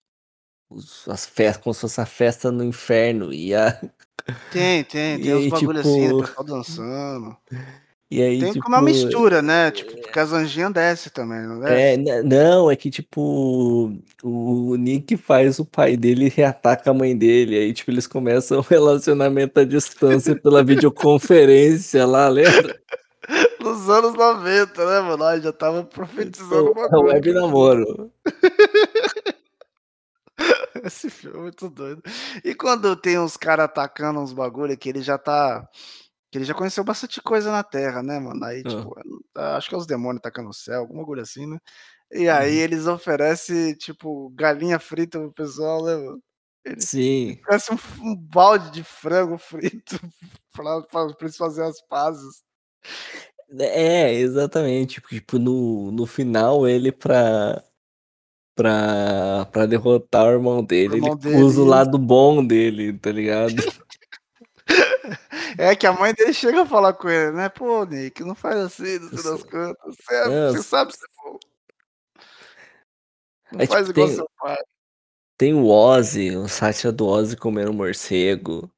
as 1.08 1.26
fes 1.26 1.56
como 1.56 1.74
se 1.74 1.80
fosse 1.80 2.00
a 2.00 2.06
festa 2.06 2.50
no 2.52 2.64
inferno 2.64 3.32
e 3.32 3.54
a 3.54 3.78
Tem, 4.52 4.84
tem, 4.84 5.16
e 5.16 5.22
tem 5.22 5.34
uns 5.34 5.42
aí 5.44 5.48
bagulho 5.48 5.80
assim, 5.80 6.08
do 6.08 6.16
tipo 6.16 6.28
pessoal 6.28 6.44
dançando. 6.44 7.36
e 8.10 8.22
aí 8.22 8.38
Tem 8.40 8.54
como 8.54 8.76
é 8.76 8.78
uma 8.78 8.86
tipo, 8.92 9.02
mistura, 9.04 9.42
né, 9.42 9.70
tipo, 9.70 9.96
porque 9.96 10.18
as 10.18 10.32
anjinha 10.32 10.70
desce 10.70 11.10
também, 11.10 11.40
não 11.46 11.64
É, 11.66 11.96
desce? 11.96 12.04
nã 12.04 12.22
não, 12.22 12.70
é 12.70 12.76
que 12.76 12.90
tipo, 12.90 13.92
o 14.22 14.76
Nick 14.76 15.16
faz 15.16 15.58
o 15.58 15.64
pai 15.64 15.96
dele 15.96 16.28
reataca 16.28 16.90
a 16.90 16.94
mãe 16.94 17.16
dele, 17.16 17.56
aí 17.58 17.72
tipo, 17.72 17.90
eles 17.90 18.06
começam 18.06 18.58
um 18.58 18.62
relacionamento 18.62 19.58
à 19.60 19.64
distância 19.64 20.34
pela 20.40 20.62
videoconferência 20.62 22.06
lá, 22.06 22.28
lembra? 22.28 22.78
Nos 23.60 23.88
anos 23.88 24.14
90, 24.14 24.84
né, 24.86 25.00
mano, 25.00 25.22
ai, 25.24 25.40
já 25.40 25.50
estava 25.50 25.84
profetizando 25.84 26.70
o 26.70 26.74
É 26.92 26.96
o 26.96 27.02
bagulho 27.02 27.04
web 27.04 27.32
namoro. 27.32 28.10
Esse 30.84 31.10
filme 31.10 31.38
é 31.38 31.42
muito 31.42 31.68
doido. 31.70 32.02
E 32.44 32.54
quando 32.54 32.96
tem 32.96 33.18
uns 33.18 33.36
cara 33.36 33.64
atacando 33.64 34.20
uns 34.20 34.32
bagulho 34.32 34.76
que 34.78 34.88
ele 34.88 35.02
já 35.02 35.18
tá 35.18 35.68
Que 36.32 36.38
ele 36.38 36.44
já 36.46 36.54
conheceu 36.54 36.84
bastante 36.84 37.22
coisa 37.22 37.52
na 37.52 37.64
terra, 37.64 38.02
né, 38.02 38.20
mano, 38.20 38.44
aí 38.44 38.64
Hã. 38.64 38.90
tipo, 38.90 38.94
acho 39.36 39.68
que 39.68 39.74
é 39.76 39.78
os 39.78 39.86
demônio 39.86 40.18
atacando 40.20 40.50
o 40.50 40.54
céu, 40.54 40.80
alguma 40.82 41.04
coisa 41.06 41.22
assim, 41.24 41.46
né. 41.46 41.58
E 42.12 42.28
aí 42.30 42.54
Uhum. 42.54 42.58
eles 42.58 42.86
oferece, 42.88 43.76
tipo, 43.78 44.30
galinha 44.32 44.78
frita 44.80 45.18
para 45.20 45.28
o 45.28 45.32
pessoal, 45.34 45.84
né, 45.86 45.96
mano. 45.96 46.22
Ele 46.66 46.88
Sim. 46.88 47.40
oferece 47.42 47.72
um 47.74 47.78
um 48.12 48.16
balde 48.16 48.70
de 48.72 48.84
frango 48.84 49.38
frito 49.38 50.00
pra 50.90 51.06
eles 51.22 51.36
fazer 51.38 51.64
as 51.64 51.80
pazes. 51.88 52.42
É, 53.58 54.12
exatamente, 54.14 55.00
tipo, 55.00 55.38
no 55.38 55.90
no 55.90 56.06
final 56.06 56.68
ele 56.68 56.92
pra 56.92 57.64
pra 58.54 59.46
pra 59.52 59.66
derrotar 59.66 60.26
o 60.26 60.30
irmão 60.32 60.62
O 60.62 60.66
dele, 60.66 60.96
irmão 60.96 61.16
ele 61.16 61.16
dele, 61.16 61.36
usa 61.42 61.60
o 61.62 61.64
lado 61.64 61.98
bom 61.98 62.44
dele, 62.44 62.92
tá 62.98 63.10
ligado. 63.12 63.54
É 65.58 65.76
que 65.76 65.86
a 65.86 65.92
mãe 65.92 66.14
dele 66.14 66.32
chega 66.32 66.62
a 66.62 66.66
falar 66.66 66.94
com 66.94 67.08
ele, 67.08 67.32
né: 67.32 67.48
"Pô 67.48 67.84
Nick, 67.84 68.22
não 68.24 68.34
faz 68.34 68.56
assim, 68.58 68.98
não 69.00 69.10
Isso. 69.12 69.24
das 69.24 69.42
quantas, 69.44 69.96
você 69.96 70.14
é 70.14 70.28
Não, 70.28 70.52
você 70.52 70.62
sabe 70.62 70.92
ser 70.94 71.06
bom". 71.24 71.38
Não 73.52 73.60
É 73.60 73.66
faz 73.66 73.86
tipo 73.88 74.00
igual 74.00 74.08
tem 74.08 74.16
seu 74.16 74.28
pai. 74.38 74.56
tem 75.38 75.54
o 75.54 75.66
Ozzy, 75.68 76.36
o 76.36 76.48
sátira 76.48 76.92
do 76.92 77.06
Ozzy 77.06 77.36
comendo 77.36 77.72
morcego. 77.72 78.70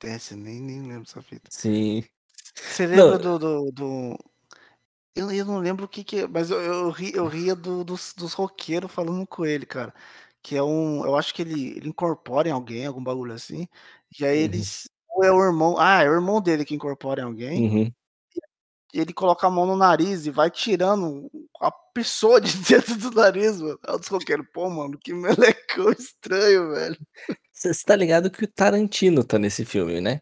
Esse 0.00 0.34
nem 0.34 0.60
nem 0.60 0.82
lembro 0.82 1.04
dessa 1.04 1.22
fita. 1.22 1.50
Sim. 1.50 2.04
Você 2.54 2.86
Não 2.92 3.10
lembra 3.10 3.18
do 3.18 3.38
do 3.38 3.70
do 3.72 4.18
eu 5.14 5.30
eu 5.30 5.44
não 5.44 5.58
lembro 5.58 5.84
o 5.84 5.88
que 5.88 6.04
que 6.04 6.20
é, 6.20 6.26
mas 6.28 6.50
eu 6.50 6.60
eu 6.60 6.90
ri 6.90 7.12
eu 7.14 7.26
ria 7.28 7.54
do 7.54 7.84
dos 7.84 8.12
dos 8.14 8.32
roqueiro 8.34 8.88
falando 8.88 9.26
com 9.26 9.44
ele, 9.44 9.66
cara, 9.66 9.94
que 10.42 10.56
é 10.56 10.62
um 10.62 11.04
eu 11.04 11.16
acho 11.16 11.34
que 11.34 11.42
ele 11.42 11.76
ele 11.76 11.88
incorpora 11.88 12.48
em 12.48 12.52
alguém, 12.52 12.86
algum 12.86 13.02
bagulho 13.02 13.32
assim, 13.34 13.68
e 14.18 14.24
aí 14.24 14.38
Uhum. 14.38 14.44
eles 14.44 14.88
ou 15.08 15.24
é 15.24 15.30
o 15.32 15.42
irmão 15.44 15.76
ah, 15.78 16.02
é 16.02 16.08
o 16.08 16.14
irmão 16.14 16.40
dele 16.40 16.64
que 16.64 16.74
incorpora 16.74 17.20
em 17.22 17.24
alguém, 17.24 17.64
Uhum. 17.64 17.92
e 18.94 19.00
ele 19.00 19.12
coloca 19.12 19.46
a 19.46 19.50
mão 19.50 19.66
no 19.66 19.76
nariz 19.76 20.26
e 20.26 20.30
vai 20.30 20.50
tirando 20.50 21.30
a 21.60 21.70
pessoa 21.94 22.40
de 22.40 22.52
dentro 22.68 22.96
do 22.96 23.10
nariz, 23.10 23.60
mano. 23.60 23.78
Aí 23.86 23.96
os 23.96 24.06
roqueiro: 24.08 24.44
"Pô 24.52 24.68
mano, 24.70 24.98
que 24.98 25.12
melecão 25.14 25.90
estranho, 25.92 26.70
velho". 26.72 26.96
Você 27.52 27.72
você 27.72 27.84
tá 27.84 27.96
ligado 27.96 28.30
que 28.30 28.44
o 28.44 28.48
Tarantino 28.52 29.24
tá 29.24 29.38
nesse 29.38 29.64
filme, 29.64 30.00
né? 30.00 30.20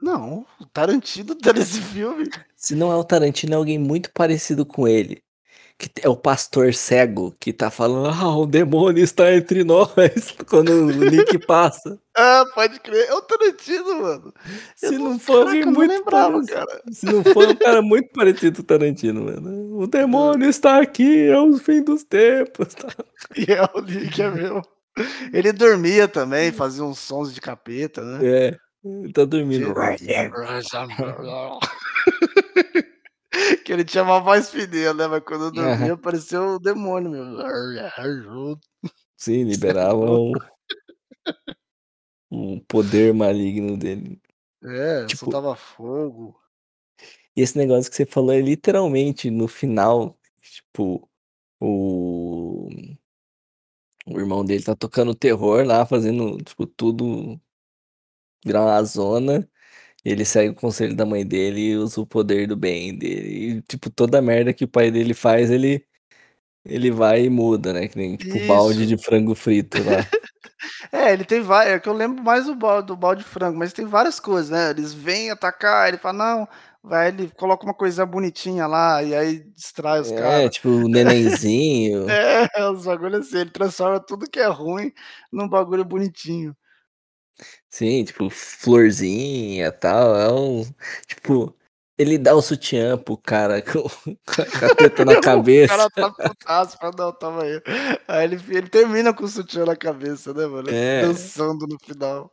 Não, 0.00 0.46
o 0.60 0.66
Tarantino 0.66 1.34
tá 1.34 1.52
nesse 1.52 1.80
filme? 1.80 2.32
Se 2.64 2.74
não 2.74 2.90
é 2.90 2.96
o 2.96 3.04
Tarantino, 3.04 3.52
é 3.52 3.56
alguém 3.56 3.78
muito 3.78 4.10
parecido 4.10 4.64
com 4.64 4.88
ele, 4.88 5.22
que 5.78 5.90
é 6.02 6.08
o 6.08 6.16
pastor 6.16 6.72
cego 6.72 7.36
que 7.38 7.52
tá 7.52 7.70
falando: 7.70 8.08
"Ah, 8.08 8.34
o 8.38 8.46
demônio 8.46 9.04
está 9.04 9.34
entre 9.34 9.64
nós", 9.64 9.90
quando 10.48 10.70
o 10.70 10.86
Nick 10.92 11.38
passa. 11.46 11.98
Ah, 12.16 12.44
pode 12.54 12.78
crer, 12.78 13.08
é 13.08 13.12
o 13.14 13.20
Tarantino, 13.22 14.00
mano. 14.00 14.32
Se 14.76 14.96
não 14.96 15.10
não 15.10 15.18
for 15.18 15.46
caraca, 15.46 15.70
muito 15.72 15.90
lembrava, 15.92 16.32
parecido 16.32 16.66
cara. 16.66 16.82
se 16.92 17.06
não 17.06 17.24
for 17.24 17.48
um 17.48 17.56
cara 17.56 17.82
muito 17.82 18.08
parecido 18.12 18.56
com 18.58 18.62
o 18.62 18.64
Tarantino, 18.66 19.24
mano. 19.24 19.78
"O 19.80 19.86
demônio 19.88 20.48
está 20.48 20.80
aqui, 20.80 21.26
é 21.26 21.38
o 21.38 21.58
fim 21.58 21.82
dos 21.82 22.04
tempos", 22.04 22.68
tal. 22.78 22.90
E 23.36 23.52
é 23.52 23.62
o 23.74 23.80
Nick, 23.82 24.22
é 24.22 24.30
mesmo. 24.30 24.62
Ele 25.32 25.52
dormia 25.52 26.06
também, 26.06 26.52
fazia 26.52 26.84
uns 26.84 27.00
sons 27.00 27.34
de 27.34 27.40
capeta, 27.40 28.00
né. 28.00 28.24
É, 28.24 28.58
ele 28.84 29.12
tá 29.12 29.24
dormindo. 29.24 29.74
Que 33.64 33.72
ele 33.72 33.84
tinha 33.84 34.02
uma 34.04 34.20
voz 34.20 34.50
fininha, 34.50 34.92
né, 34.94 35.06
mas 35.06 35.22
quando 35.24 35.50
Aham. 35.56 35.76
dormia 35.76 35.96
parecia 35.96 36.40
o 36.40 36.58
demônio 36.58 37.10
mesmo. 37.10 38.58
Sim, 39.16 39.40
é 39.40 39.44
liberava 39.44 39.96
o 39.96 40.34
o 42.30 42.60
poder 42.68 43.14
maligno 43.14 43.76
dele. 43.76 44.20
É, 44.62 45.06
Tipo 45.06 45.26
soltava 45.26 45.54
fogo. 45.56 46.34
E 47.36 47.40
esse 47.42 47.56
negócio 47.58 47.90
que 47.90 47.96
você 47.96 48.06
falou 48.06 48.32
é 48.32 48.40
literalmente 48.40 49.30
no 49.30 49.48
final, 49.48 50.16
tipo, 50.40 51.08
o 51.60 52.68
o 54.06 54.18
irmão 54.18 54.44
dele 54.44 54.62
tá 54.64 54.74
tocando 54.74 55.14
terror 55.14 55.64
lá, 55.66 55.84
fazendo, 55.86 56.36
tipo, 56.38 56.66
tudo 56.66 57.38
virar 58.44 58.62
uma 58.62 58.82
zona, 58.84 59.48
ele 60.04 60.24
segue 60.24 60.50
o 60.50 60.54
conselho 60.54 60.94
da 60.96 61.06
mãe 61.06 61.26
dele 61.26 61.60
e 61.72 61.76
usa 61.76 62.00
o 62.00 62.06
poder 62.06 62.46
do 62.48 62.56
bem 62.56 62.96
dele, 62.96 63.58
e 63.58 63.62
tipo, 63.62 63.90
toda 63.90 64.22
merda 64.22 64.52
que 64.54 64.64
o 64.64 64.68
pai 64.68 64.90
dele 64.90 65.14
faz, 65.14 65.50
ele 65.50 65.84
ele 66.66 66.90
vai 66.90 67.24
e 67.26 67.30
muda, 67.30 67.72
né, 67.74 67.88
que 67.88 67.98
nem 67.98 68.16
tipo 68.16 68.38
o 68.38 68.40
balde 68.42 68.84
Isso. 68.84 68.88
de 68.88 68.98
frango 68.98 69.34
frito 69.34 69.82
lá. 69.84 70.08
É, 70.92 71.12
ele 71.12 71.24
tem 71.24 71.40
vai 71.42 71.72
é 71.72 71.80
que 71.80 71.88
eu 71.88 71.94
lembro 71.94 72.22
mais 72.24 72.46
do 72.46 72.54
balde 72.56 72.88
do 72.88 72.96
balde 72.96 73.22
de 73.24 73.28
frango, 73.28 73.58
mas 73.58 73.72
tem 73.72 73.86
várias 73.86 74.20
coisas, 74.20 74.50
né, 74.50 74.70
eles 74.70 74.92
vêm 74.94 75.30
atacar, 75.30 75.88
ele 75.88 75.98
fala: 75.98 76.18
"Não", 76.38 76.48
vai 76.82 77.08
ele 77.08 77.30
coloca 77.36 77.64
uma 77.64 77.74
coisinha 77.74 78.06
bonitinha 78.06 78.66
lá, 78.66 79.02
e 79.02 79.14
aí 79.14 79.40
distrai 79.56 80.00
os 80.00 80.10
É, 80.10 80.12
cara. 80.12 80.50
tipo 80.50 80.68
o 80.68 80.88
nenenzinho. 80.88 82.06
É, 82.56 82.70
uns 82.70 82.84
bagulho 82.86 83.18
assim, 83.18 83.38
ele 83.38 83.50
transforma 83.50 84.00
tudo 84.00 84.28
que 84.30 84.40
é 84.40 84.46
ruim 84.48 84.92
num 85.32 85.48
bagulho 85.48 85.84
bonitinho. 85.84 86.56
Sim, 87.74 88.04
tipo 88.04 88.30
florzinha, 88.30 89.72
tal, 89.72 90.14
é 90.16 90.32
um 90.32 90.62
tipo, 91.08 91.52
ele 91.98 92.16
dá 92.16 92.32
o 92.32 92.40
sutiã 92.40 92.96
para 92.96 93.12
o 93.12 93.18
cara 93.18 93.60
com 93.66 93.82
com 93.82 94.66
a 94.66 94.74
teta 94.76 95.04
na 95.04 95.16
O 95.18 95.20
cabeça. 95.20 95.74
cara 95.76 95.90
tá 95.90 96.10
putaço, 96.10 96.78
fala: 96.78 96.92
"Não, 96.96 97.12
toma 97.12 97.42
aí". 97.42 97.60
Aí 98.06 98.24
ele 98.24 98.36
ele 98.56 98.68
termina 98.68 99.12
com 99.12 99.24
o 99.24 99.28
sutiã 99.28 99.64
na 99.66 99.74
cabeça, 99.76 100.32
né, 100.32 100.46
mano, 100.46 100.68
É. 100.70 101.02
dançando 101.02 101.66
no 101.66 101.76
final. 101.80 102.30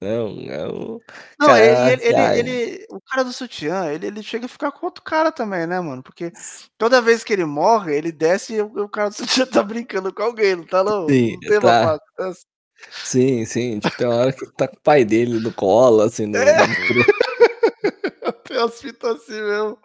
Não, 0.00 0.40
é 0.50 0.68
o 0.68 1.00
Não, 1.38 1.56
e 1.56 1.60
e 1.60 1.74
cara 1.74 1.92
ele 1.92 2.04
ele 2.04 2.20
ai. 2.20 2.38
ele 2.38 2.86
o 2.90 3.00
cara 3.00 3.22
do 3.24 3.32
sutiã, 3.32 3.92
ele 3.92 4.06
ele 4.08 4.22
chega 4.22 4.46
a 4.46 4.48
ficar 4.48 4.72
com 4.72 4.86
outro 4.86 5.02
cara 5.04 5.30
também, 5.32 5.66
né, 5.66 5.80
mano, 5.80 6.02
porque 6.02 6.32
toda 6.76 7.00
vez 7.02 7.22
que 7.22 7.32
ele 7.32 7.44
morre, 7.44 7.96
ele 7.96 8.10
desce 8.12 8.54
e 8.54 8.60
o 8.62 8.66
o 8.84 8.88
cara 8.88 9.10
do 9.10 9.14
sutiã 9.16 9.46
tá 9.46 9.62
brincando 9.62 10.12
com 10.12 10.22
alguém, 10.22 10.56
não 10.56 10.66
tá 10.66 10.82
não? 10.82 11.06
Sim, 11.08 11.36
Não 11.36 11.44
tem 11.44 11.58
uma 11.58 11.74
tá. 11.74 11.98
dessa? 12.18 12.42
Sim, 12.86 13.44
sim, 13.44 13.78
tipo, 13.80 13.96
tem 13.96 14.06
uma 14.06 14.16
hora 14.16 14.32
que 14.32 14.46
tá 14.52 14.68
com 14.68 14.76
o 14.76 14.80
pai 14.80 15.04
dele 15.04 15.40
no 15.40 15.52
colo, 15.52 16.02
assim, 16.02 16.26
no 16.26 16.36
É. 16.38 16.54
tro 16.86 17.04
Tem 18.44 18.58
umas 18.58 18.80
fitas 18.80 19.16
assim 19.22 19.40
mesmo. 19.42 19.78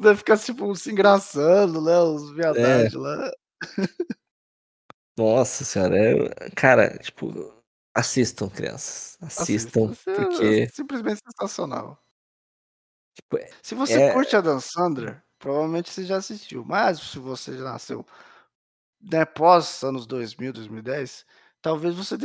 Deve 0.00 0.16
ficar, 0.18 0.38
tipo, 0.38 0.74
se 0.76 0.90
engraçando, 0.92 1.80
né, 1.82 1.98
os 2.00 2.30
É. 2.32 2.34
viadagem 2.34 3.00
lá. 3.00 3.30
Nossa 5.18 5.64
senhora, 5.64 5.96
é 5.98 6.50
cara, 6.56 6.96
tipo, 6.98 7.54
assistam 7.94 8.48
crianças, 8.48 9.18
Assista, 9.20 9.80
assistam, 9.80 9.92
é 10.08 10.14
porque 10.14 10.68
simplesmente 10.68 11.20
sensacional. 11.24 11.98
Tipo, 13.16 13.36
é 13.38 13.50
Se 13.62 13.74
você 13.74 14.00
curte 14.12 14.34
é 14.34 14.38
Adam 14.38 14.58
Sandler, 14.60 15.22
provavelmente 15.38 15.90
você 15.90 16.04
já 16.04 16.16
assistiu, 16.16 16.64
mas 16.64 16.98
se 17.00 17.18
você 17.18 17.56
já 17.58 17.64
nasceu, 17.64 18.06
né, 19.00 19.24
pós 19.24 19.82
anos 19.84 20.06
2000, 20.06 20.52
2010, 20.52 21.26
talvez 21.62 21.94
você 21.94 22.16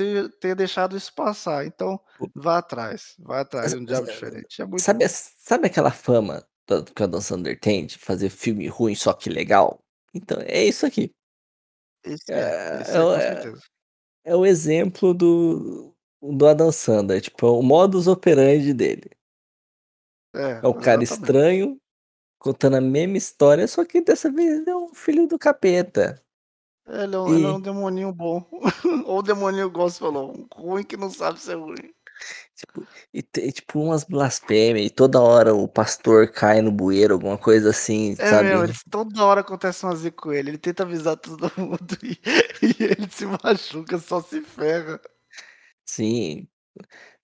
tenha 0.41 0.55
deixado 0.55 0.97
isso 0.97 1.13
passar, 1.15 1.65
então 1.65 1.99
vá 2.35 2.57
atrás, 2.59 3.15
vá 3.19 3.41
atrás 3.41 3.71
de 3.71 3.77
Um 3.77 3.85
Diabo 3.85 4.07
Diferente, 4.07 4.61
é 4.61 4.65
muito 4.65 4.85
sabe 4.85 5.05
bom. 5.05 5.09
sabe 5.37 5.67
aquela 5.67 5.91
fama 5.91 6.45
que 6.93 7.01
o 7.01 7.05
Adam 7.05 7.21
Sandler 7.21 7.59
tem 7.59 7.85
de 7.85 7.97
fazer 7.97 8.29
filme 8.29 8.67
ruim, 8.67 8.95
só 8.95 9.13
que 9.13 9.29
legal? 9.29 9.79
Então, 10.13 10.37
é 10.45 10.65
isso 10.65 10.85
aqui. 10.85 11.13
É, 12.29 12.39
É 12.39 12.81
é 12.93 13.01
esse 13.01 13.19
é 13.19 13.19
é 13.19 13.21
certeza. 13.21 13.61
é 14.25 14.35
o 14.35 14.45
exemplo 14.45 15.13
do 15.13 15.93
do 16.21 16.47
Adam 16.47 16.71
Sandler, 16.71 17.21
tipo, 17.21 17.45
é 17.47 17.51
o 17.51 17.61
modus 17.61 18.07
operandi 18.07 18.73
dele. 18.73 19.11
É, 20.33 20.61
É 20.61 20.67
o 20.67 20.73
cara 20.73 21.03
estranho, 21.03 21.79
contando 22.39 22.77
a 22.77 22.81
mesma 22.81 23.17
história, 23.17 23.67
só 23.67 23.85
que 23.85 24.01
dessa 24.01 24.31
vez 24.31 24.67
é 24.67 24.75
um 24.75 24.93
filho 24.95 25.27
do 25.27 25.39
capeta. 25.39 26.23
Ele 26.87 27.15
é 27.15 27.19
um 27.19 27.35
ele 27.35 27.45
é 27.45 27.49
um 27.49 27.59
E 27.59 27.61
demoninho 27.61 28.11
bom, 28.13 28.43
ou 29.05 29.21
demoninho 29.21 29.67
igual 29.67 29.89
você 29.89 29.99
falou, 29.99 30.33
um 30.33 30.47
ruim 30.61 30.83
que 30.83 30.97
não 30.97 31.09
sabe 31.09 31.39
ser 31.39 31.55
ruim. 31.55 31.93
Tipo, 32.55 32.87
e 33.13 33.21
tem 33.21 33.49
tipo 33.51 33.79
umas 33.79 34.03
blasfêmia 34.03 34.81
e 34.83 34.89
toda 34.89 35.21
hora 35.21 35.53
o 35.53 35.67
pastor 35.67 36.31
cai 36.31 36.61
no 36.61 36.71
bueiro, 36.71 37.13
alguma 37.13 37.37
coisa 37.37 37.69
assim, 37.69 38.15
É 38.19 38.29
sabe. 38.29 38.49
eles 38.63 38.83
toda 38.89 39.23
hora 39.25 39.41
acontece 39.41 39.85
uma 39.85 39.95
zica 39.95 40.17
com 40.23 40.33
ele, 40.33 40.49
ele 40.51 40.57
tenta 40.57 40.83
avisar 40.83 41.17
todo 41.17 41.51
mundo 41.57 41.97
e 42.03 42.19
e 42.61 42.83
ele 42.83 43.07
se 43.11 43.25
machuca, 43.27 43.97
só 43.99 44.21
se 44.21 44.41
ferra. 44.41 44.99
Sim. 45.85 46.47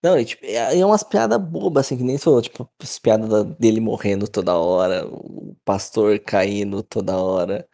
Não, 0.03 0.19
e 0.19 0.25
tipo, 0.25 0.45
é 0.45 0.79
é 0.79 0.85
umas 0.85 1.03
piada 1.03 1.39
boba, 1.39 1.81
assim, 1.81 1.97
que 1.97 2.03
nem 2.03 2.17
falou, 2.17 2.41
tipo, 2.41 2.69
as 2.81 2.99
piada 2.99 3.27
da 3.27 3.43
dele 3.43 3.81
morrendo 3.81 4.27
toda 4.29 4.55
hora, 4.57 5.07
o 5.07 5.55
pastor 5.65 6.19
caindo 6.19 6.83
toda 6.83 7.17
hora. 7.17 7.67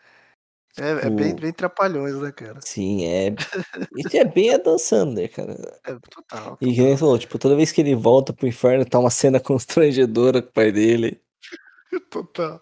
É 0.78 1.08
é 1.08 1.10
bem 1.10 1.30
Tipo 1.30 1.42
bem 1.42 1.54
trapalhões, 1.54 2.16
né, 2.16 2.32
cara. 2.32 2.60
Sim, 2.62 3.06
é 3.06 3.34
isso 3.98 4.16
é 4.18 4.24
bem 4.26 4.54
Adam 4.54 4.78
Sandler, 4.78 5.32
cara. 5.32 5.54
É, 5.86 5.96
total, 6.10 6.58
E 6.62 6.74
que 6.74 6.82
nem 6.82 6.98
falou, 6.98 7.18
tipo, 7.18 7.38
toda 7.40 7.56
vez 7.56 7.72
que 7.72 7.82
ele 7.82 7.96
volta 7.96 8.34
para 8.34 8.46
o 8.46 8.50
inferno 8.50 8.86
tá 8.86 9.00
uma 9.00 9.10
cena 9.10 9.40
constrangedora 9.42 10.42
com 10.42 10.50
o 10.50 10.54
pai 10.54 10.72
dele. 10.72 11.22
Total. 12.10 12.62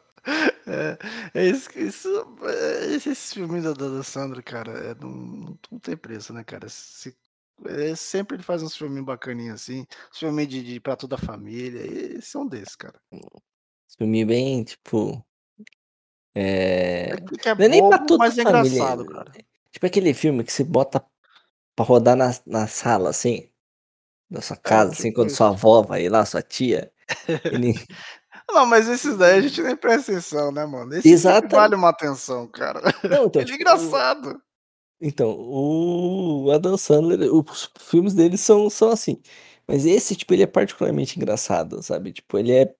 É, 0.65 0.97
é 1.33 1.45
isso 1.45 1.69
isso, 1.79 2.09
eh, 2.43 2.93
esses 2.95 3.33
filmes 3.33 3.63
do 3.63 3.69
Adam 3.69 4.03
Sandler, 4.03 4.43
cara, 4.43 4.71
é 4.91 4.95
não 4.95 5.57
não 5.71 5.79
tem 5.79 5.95
preço, 5.95 6.33
né, 6.33 6.43
cara, 6.43 6.67
se 6.69 7.15
Eh, 7.65 7.95
sempre 7.95 8.35
ele 8.35 8.43
faz 8.43 8.61
uns 8.61 8.75
filminho 8.75 9.03
bacaninha, 9.05 9.53
assim, 9.53 9.85
filme 10.13 10.45
de 10.45 10.61
de 10.63 10.79
pra 10.79 10.95
toda 10.95 11.15
a 11.15 11.17
família, 11.17 11.81
e 11.87 12.17
esse 12.17 12.35
é 12.37 12.39
um 12.39 12.47
desses, 12.47 12.75
cara. 12.75 12.99
Filme 13.97 14.25
bem, 14.25 14.63
tipo 14.63 15.25
É 16.39 17.15
é 17.45 17.55
não 17.55 17.65
é 17.65 17.67
nem 17.69 17.83
pra 17.87 17.99
toda 17.99 18.27
a 18.27 18.27
mas 18.27 18.37
é 18.37 18.43
família, 18.43 18.79
engraçado, 18.81 19.05
cara. 19.05 19.31
tipo 19.71 19.85
aquele 19.85 20.13
filme 20.13 20.43
que 20.43 20.51
você 20.53 20.63
bota 20.63 21.03
pra 21.75 21.85
rodar 21.85 22.15
na 22.17 22.31
na 22.45 22.67
sala, 22.67 23.09
assim, 23.11 23.49
da 24.29 24.41
sua 24.41 24.57
É, 24.63 24.69
casa, 24.69 24.93
assim, 24.93 25.13
quando 25.13 25.29
sua 25.31 25.47
isso. 25.47 25.55
avó 25.55 25.81
vai 25.83 26.09
lá, 26.09 26.25
sua 26.25 26.41
tia, 26.43 26.91
Não, 28.49 28.65
mas 28.65 28.87
esses 28.87 29.17
daí 29.17 29.39
a 29.39 29.41
gente 29.41 29.61
nem 29.61 29.75
presta 29.75 30.11
atenção, 30.11 30.51
né, 30.51 30.65
mano. 30.65 30.93
Esse 30.95 31.09
Exata 31.09 31.47
vale 31.47 31.75
uma 31.75 31.89
atenção, 31.89 32.47
cara. 32.47 32.81
Não, 33.09 33.25
então, 33.27 33.41
é 33.41 33.45
tipo, 33.45 33.55
engraçado. 33.55 34.41
então, 35.01 35.29
o 35.37 36.49
Adam 36.51 36.77
Sandler, 36.77 37.19
os 37.33 37.69
filmes 37.79 38.13
dele 38.13 38.37
são 38.37 38.69
são 38.69 38.89
assim, 38.91 39.21
mas 39.67 39.85
esse, 39.85 40.15
tipo, 40.15 40.33
ele 40.33 40.43
é 40.43 40.47
particularmente 40.47 41.17
engraçado, 41.17 41.81
sabe, 41.83 42.13
tipo, 42.13 42.37
ele 42.37 42.51
é 42.53 42.75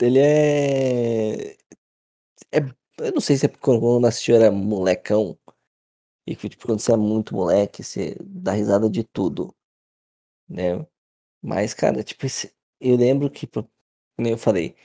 ele 0.00 0.18
é 0.18 1.56
é 2.52 2.58
eu 2.98 3.12
não 3.12 3.20
sei 3.20 3.36
se 3.36 3.46
é 3.46 3.48
porque 3.48 3.64
quando 3.64 4.04
eu 4.04 4.08
assisti 4.08 4.30
eu 4.30 4.36
era 4.36 4.50
molecão, 4.50 5.38
e 6.26 6.34
que, 6.36 6.48
tipo, 6.48 6.66
quando 6.66 6.80
você 6.80 6.92
é 6.92 6.96
muito 6.96 7.34
moleque, 7.34 7.84
você 7.84 8.16
dá 8.20 8.52
risada 8.52 8.90
de 8.90 9.04
tudo, 9.04 9.54
né. 10.48 10.86
Mas, 11.42 11.74
cara, 11.74 12.02
tipo, 12.04 12.26
esse 12.26 12.52
eu 12.80 12.96
lembro 12.96 13.30
que, 13.30 13.46
po 13.46 13.64
que 13.64 13.70
nem 14.18 14.32
eu 14.32 14.38
falei, 14.38 14.76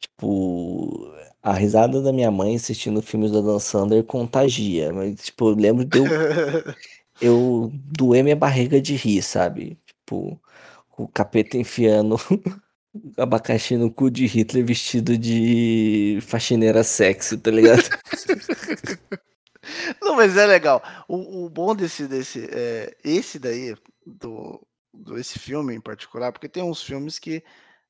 tipo, 0.00 1.12
a 1.42 1.52
risada 1.54 2.02
da 2.02 2.12
minha 2.12 2.30
mãe 2.30 2.56
assistindo 2.56 3.02
filmes 3.02 3.32
do 3.32 3.40
Adam 3.40 3.60
Sandler 3.60 4.04
contagia, 4.04 4.92
mas, 4.92 5.24
tipo, 5.26 5.50
eu 5.50 5.56
lembro 5.56 5.84
de 5.84 5.98
eu 5.98 6.04
eu 7.20 7.70
doer 7.74 8.24
minha 8.24 8.36
barriga 8.36 8.80
de 8.80 8.96
rir, 8.96 9.22
sabe, 9.22 9.78
tipo, 9.86 10.40
o 10.98 11.08
capeta 11.08 11.56
enfiando 11.58 12.16
abacaxi 13.16 13.76
no 13.76 13.90
cu 13.90 14.10
de 14.10 14.26
Hitler 14.26 14.64
vestido 14.64 15.16
de 15.18 16.18
faxineira 16.22 16.84
sexy, 16.84 17.36
tá 17.38 17.50
ligado? 17.50 17.82
Não, 20.02 20.16
mas 20.16 20.36
é 20.36 20.46
legal. 20.46 20.82
O 21.08 21.46
o 21.46 21.50
bom 21.50 21.74
desse 21.74 22.06
desse, 22.08 22.46
eh, 22.50 22.96
esse 23.04 23.38
daí, 23.38 23.74
do 24.06 24.60
do 24.94 25.18
esse 25.18 25.38
filme 25.38 25.74
em 25.74 25.80
particular, 25.80 26.32
porque 26.32 26.48
tem 26.48 26.62
uns 26.62 26.82
filmes 26.82 27.18
que, 27.18 27.42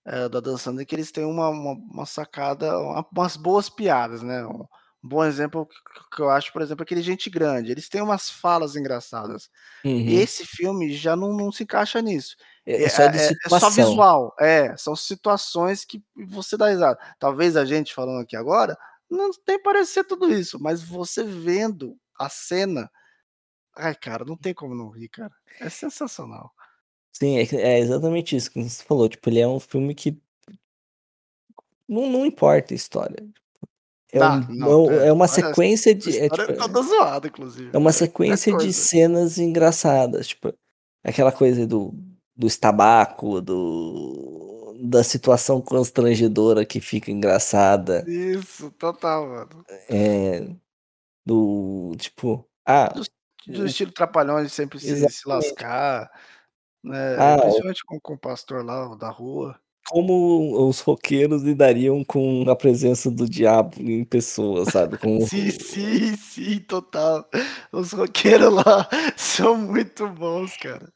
eh, 0.06 0.28
do 0.28 0.38
Adam 0.38 0.56
Sandler 0.58 0.86
que 0.86 0.94
eles 0.96 1.12
têm 1.12 1.24
uma 1.24 1.48
uma 1.50 1.72
uma 1.74 2.06
sacada, 2.06 2.78
uma 2.80 3.06
umas 3.12 3.36
boas 3.36 3.68
piadas, 3.70 4.22
né. 4.22 4.44
Um 4.46 4.66
bom 5.02 5.24
exemplo 5.24 5.66
que 5.66 5.76
que 6.16 6.22
eu 6.22 6.30
acho, 6.30 6.52
por 6.52 6.62
exemplo, 6.62 6.82
aquele 6.84 7.02
Gente 7.02 7.30
Grande, 7.30 7.70
eles 7.72 7.88
têm 7.88 8.02
umas 8.02 8.30
falas 8.30 8.76
engraçadas. 8.76 9.48
Uhum. 9.84 10.08
Esse 10.08 10.46
filme 10.46 10.92
já 10.94 11.16
não 11.16 11.32
não 11.36 11.52
se 11.52 11.64
encaixa 11.64 12.00
nisso. 12.02 12.36
É 12.66 12.82
É 12.82 12.82
é 12.84 12.88
só 12.88 13.06
de 13.06 13.18
é 13.18 13.30
é 13.30 13.58
só 13.60 13.70
visual. 13.70 14.34
É, 14.40 14.76
são 14.76 14.96
situações 14.96 15.84
que 15.84 16.02
você 16.26 16.56
dá 16.56 16.68
risada. 16.68 16.98
Talvez 17.18 17.56
a 17.56 17.64
gente 17.64 17.94
falando 17.94 18.20
aqui 18.22 18.36
agora, 18.36 18.76
não 19.08 19.30
tem 19.30 19.62
parecer 19.62 20.04
tudo 20.04 20.32
isso, 20.32 20.60
mas 20.60 20.82
você 20.82 21.22
vendo 21.22 21.96
a 22.18 22.28
cena, 22.28 22.90
ai, 23.76 23.94
cara, 23.94 24.24
não 24.24 24.36
tem 24.36 24.52
como 24.52 24.74
não 24.74 24.90
rir, 24.90 25.08
cara. 25.08 25.32
É 25.60 25.68
sensacional. 25.68 26.52
Sim, 27.12 27.38
é 27.38 27.42
é 27.54 27.78
exatamente 27.78 28.36
isso 28.36 28.50
que 28.50 28.62
você 28.62 28.82
falou, 28.82 29.08
tipo, 29.08 29.28
ele 29.30 29.40
é 29.40 29.48
um 29.48 29.60
filme 29.60 29.94
que 29.94 30.20
não 31.88 32.10
não 32.10 32.26
importa 32.26 32.74
a 32.74 32.76
história, 32.76 33.16
é 34.12 34.18
Dá, 34.18 34.34
um 34.34 34.54
não, 34.54 34.90
é, 34.90 35.08
é 35.08 35.12
uma 35.12 35.28
sequência 35.28 35.94
de 35.94 36.10
é 36.18 36.24
história 36.26 36.46
tipo, 36.46 36.58
é 36.58 36.62
toda 36.66 36.82
zoada 36.82 37.28
inclusive, 37.28 37.68
uma 37.68 37.70
é 37.70 37.72
qualquer 37.72 37.92
sequência 37.96 38.56
de 38.56 38.72
cenas 38.72 39.38
engraçadas, 39.38 40.28
tipo, 40.28 40.52
aquela 41.04 41.32
coisa 41.32 41.66
do 41.66 41.94
do 42.36 42.46
estabaco, 42.46 43.40
do 43.40 44.74
da 44.78 45.02
situação 45.02 45.60
constrangedora 45.60 46.64
que 46.64 46.80
fica 46.80 47.10
engraçada. 47.10 48.04
Isso, 48.06 48.70
total, 48.72 49.26
mano. 49.26 49.64
Eh, 49.88 50.48
do 51.26 51.94
tipo, 51.98 52.46
ah, 52.66 52.88
Dos 52.88 53.08
do 53.46 53.62
o 53.62 53.66
estilo 53.66 53.92
Trapalhões 53.92 54.52
sempre 54.52 54.78
se 54.80 55.08
se 55.08 55.28
lascar, 55.28 56.10
né, 56.84 57.16
Ah, 57.18 57.38
principalmente 57.38 57.84
com 57.84 58.00
com 58.00 58.14
o 58.14 58.18
pastor 58.18 58.64
lá, 58.64 58.94
da 58.96 59.10
rua. 59.10 59.58
Como 59.88 60.68
os 60.68 60.80
roqueiros 60.80 61.42
lidariam 61.42 62.04
com 62.04 62.44
a 62.50 62.56
presença 62.56 63.08
do 63.08 63.28
diabo 63.28 63.80
em 63.80 64.04
pessoa, 64.04 64.64
sabe, 64.64 64.98
com 64.98 65.20
Sim, 65.20 65.50
sim, 65.50 66.16
sim, 66.16 66.58
total. 66.60 67.28
Os 67.72 67.92
roqueiro 67.92 68.50
lá 68.50 68.88
são 69.16 69.56
muito 69.56 70.08
bons, 70.08 70.56
cara. 70.56 70.92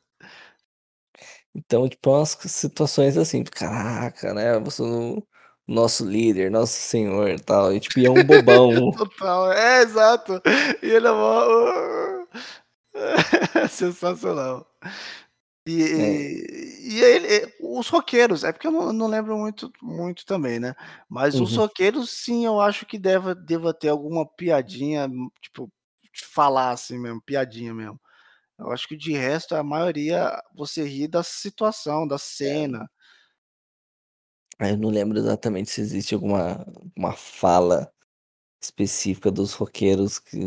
Então, 1.54 1.88
tipo, 1.88 2.10
umas 2.10 2.30
situações 2.46 3.16
assim, 3.16 3.42
caraca, 3.42 4.32
né, 4.32 4.58
você 4.60 4.82
o 4.82 5.20
nosso 5.66 6.04
líder, 6.04 6.50
nosso 6.50 6.72
senhor 6.74 7.28
e 7.30 7.38
tal, 7.40 7.72
e 7.74 7.80
tipo, 7.80 7.98
e 7.98 8.06
é 8.06 8.10
um 8.10 8.24
bobão. 8.24 8.92
Total, 8.96 9.52
é, 9.52 9.82
exato. 9.82 10.40
E 10.82 10.86
ele 10.90 11.06
é 11.08 11.10
mó 11.12 12.26
sensacional. 13.70 14.66
E 15.66 15.72
É. 15.96 16.30
e 16.92 16.96
e 16.96 17.00
ele 17.04 17.52
os 17.60 17.88
roqueiros, 17.88 18.44
é 18.44 18.52
porque 18.52 18.66
eu 18.68 18.72
não 18.72 18.92
não 18.92 19.06
lembro 19.08 19.36
muito 19.38 19.70
muito 19.82 20.24
também, 20.26 20.60
né, 20.60 20.74
mas 21.08 21.40
os 21.40 21.54
Uhum. 21.54 21.56
roqueiros 21.56 22.10
sim, 22.10 22.46
eu 22.46 22.60
acho 22.60 22.86
que 22.86 22.98
deva 22.98 23.34
deva 23.34 23.74
ter 23.74 23.88
alguma 23.90 24.26
piadinha, 24.26 25.08
tipo, 25.42 25.70
falar 26.34 26.70
assim 26.72 26.98
mesmo, 26.98 27.22
piadinha 27.22 27.74
mesmo. 27.74 28.00
Eu 28.60 28.70
acho 28.72 28.86
que 28.88 28.96
de 28.96 29.12
resto 29.12 29.54
a 29.54 29.62
maioria 29.64 30.40
você 30.54 30.84
ri 30.84 31.08
da 31.08 31.22
situação, 31.22 32.06
da 32.06 32.16
É. 32.16 32.18
cena. 32.18 32.90
Ah, 34.58 34.68
eu 34.70 34.76
não 34.78 34.90
lembro 34.90 35.18
exatamente 35.18 35.70
se 35.70 35.80
existe 35.80 36.14
alguma 36.14 36.66
uma 36.96 37.12
fala 37.12 37.90
específica 38.62 39.30
dos 39.30 39.54
roqueiros 39.54 40.18
que 40.18 40.38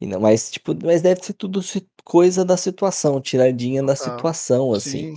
ainda 0.00 0.18
mais, 0.18 0.50
tipo, 0.50 0.74
mas 0.84 1.02
deve 1.02 1.22
ser 1.24 1.34
tudo 1.34 1.60
coisa 2.04 2.44
da 2.44 2.56
situação, 2.56 3.20
tiradinha 3.20 3.82
da 3.82 3.96
situação, 3.96 4.72
assim, 4.72 5.06
sim. 5.06 5.14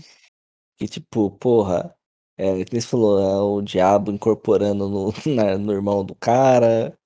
que 0.78 0.88
tipo, 0.88 1.32
porra, 1.32 1.96
é 2.38 2.64
que 2.66 2.74
nem 2.74 2.82
você 2.82 2.88
falou, 2.88 3.20
é 3.20 3.42
o 3.42 3.62
diabo 3.62 4.12
incorporando 4.12 4.90
no 4.90 5.14
na 5.36 5.58
no 5.58 5.74
irmão 5.74 6.06
do 6.06 6.16
cara, 6.16 6.98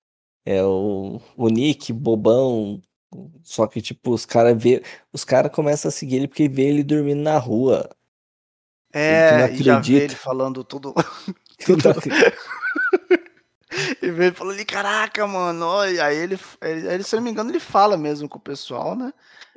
é 0.46 0.63
o 0.63 1.22
o 1.38 1.50
Nick 1.50 1.94
bobão, 1.94 2.82
só 3.44 3.68
que 3.68 3.82
tipo, 3.82 4.12
os 4.12 4.26
cara 4.26 4.54
vê 4.54 4.84
os 5.13 5.24
cara 5.24 5.50
começa 5.50 5.88
a 5.88 5.91
seguir 5.91 6.18
ele, 6.18 6.28
porque 6.28 6.48
vê 6.50 6.63
ele 6.63 6.84
dormindo 6.84 7.22
na 7.22 7.38
rua. 7.38 7.89
É, 8.94 9.52
e 9.54 9.62
já 9.62 9.80
vê 9.82 10.04
ele 10.04 10.15
falando 10.15 10.63
tudo 10.63 10.94
tudo 11.65 11.94
e 14.02 14.12
vê 14.12 14.28
ele 14.28 14.36
falando 14.36 14.56
ali: 14.56 14.65
"Caraca, 14.65 15.28
mano, 15.28 15.65
olha", 15.65 16.06
aí 16.06 16.18
ele 16.18 16.38
ele, 16.62 17.04
se 17.04 17.15
eu 17.15 17.20
não 17.20 17.26
me 17.26 17.32
engano, 17.32 17.52
ele 17.52 17.60
fala 17.60 17.98
mesmo 17.98 18.30
com 18.30 18.38
o 18.38 18.41
pessoal, 18.41 18.96
né, 18.96 19.13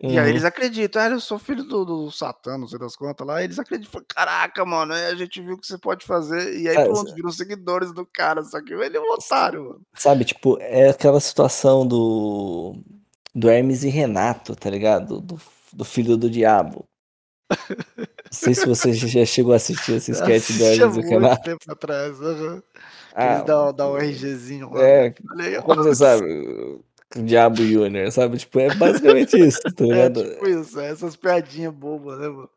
e 0.07 0.19
aí 0.19 0.29
eles 0.31 0.45
Uhum. 0.45 0.47
acreditam: 0.47 1.03
"Ah, 1.03 1.11
eu 1.11 1.21
sou 1.21 1.39
filho 1.39 1.65
do 1.65 1.85
do 1.85 2.11
Satã", 2.13 2.59
não 2.59 2.69
sei 2.69 2.79
das 2.79 2.97
quantas 2.97 3.27
lá, 3.27 3.43
eles 3.45 3.59
acreditam, 3.59 4.03
"Caraca, 4.09 4.65
mano, 4.67 4.95
aí 4.95 5.07
a 5.07 5.15
gente 5.17 5.41
viu 5.43 5.55
o 5.57 5.59
que 5.61 5.67
você 5.67 5.79
pode 5.79 6.07
fazer", 6.07 6.59
e 6.61 6.69
aí 6.69 6.79
Ah, 6.79 6.81
pronto, 6.81 7.13
sa 7.13 7.15
viram 7.15 7.31
seguidores 7.33 7.93
do 7.95 8.07
cara, 8.07 8.43
só 8.45 8.63
que 8.63 8.75
ele 8.75 8.97
é 8.99 9.01
um 9.01 9.13
otário, 9.13 9.65
mano. 9.65 9.87
sabe, 9.97 10.25
tipo, 10.25 10.59
é 10.61 10.91
aquela 10.91 11.21
situação 11.21 11.87
do 11.87 12.77
do 13.39 13.49
Hermes 13.49 13.85
e 13.85 13.89
Renato, 13.89 14.55
tá 14.57 14.71
ligado, 14.71 15.21
do 15.21 15.41
do 15.73 15.85
filho 15.85 16.17
do 16.17 16.31
diabo. 16.31 16.85
Não 17.51 18.33
sei 18.33 18.55
se 18.55 18.67
você 18.67 18.93
já 18.93 19.25
chegou 19.25 19.53
a 19.53 19.57
assistir 19.57 19.93
esse 19.93 20.13
sketch 20.13 20.51
do 20.57 20.65
Hermes 20.65 20.97
e 20.97 21.11
Renato. 21.11 21.43
tempo 21.45 21.73
atrás, 21.73 22.21
aham. 22.21 22.63
Que 23.19 23.27
eles 23.27 23.39
Ah, 23.39 23.45
dão 23.45 23.73
dão 23.73 23.93
o 23.93 23.97
RGzinho 23.99 24.71
lá, 24.73 24.83
é, 24.85 25.11
como 25.63 25.83
você 25.83 25.95
sabe, 25.95 26.25
o 27.17 27.23
Diabo 27.25 27.63
Junior, 27.65 28.13
sabe, 28.13 28.39
tipo, 28.39 28.59
é 28.61 28.71
basicamente 28.71 29.37
isso, 29.41 29.61
tá 29.75 29.85
É 29.85 30.09
ligado. 30.09 30.23
tipo 30.25 30.47
isso, 30.47 30.81
é 30.81 30.91
essas 30.91 31.17
piadinha 31.17 31.71
boba, 31.73 32.17
né, 32.17 32.29
mano, 32.29 32.51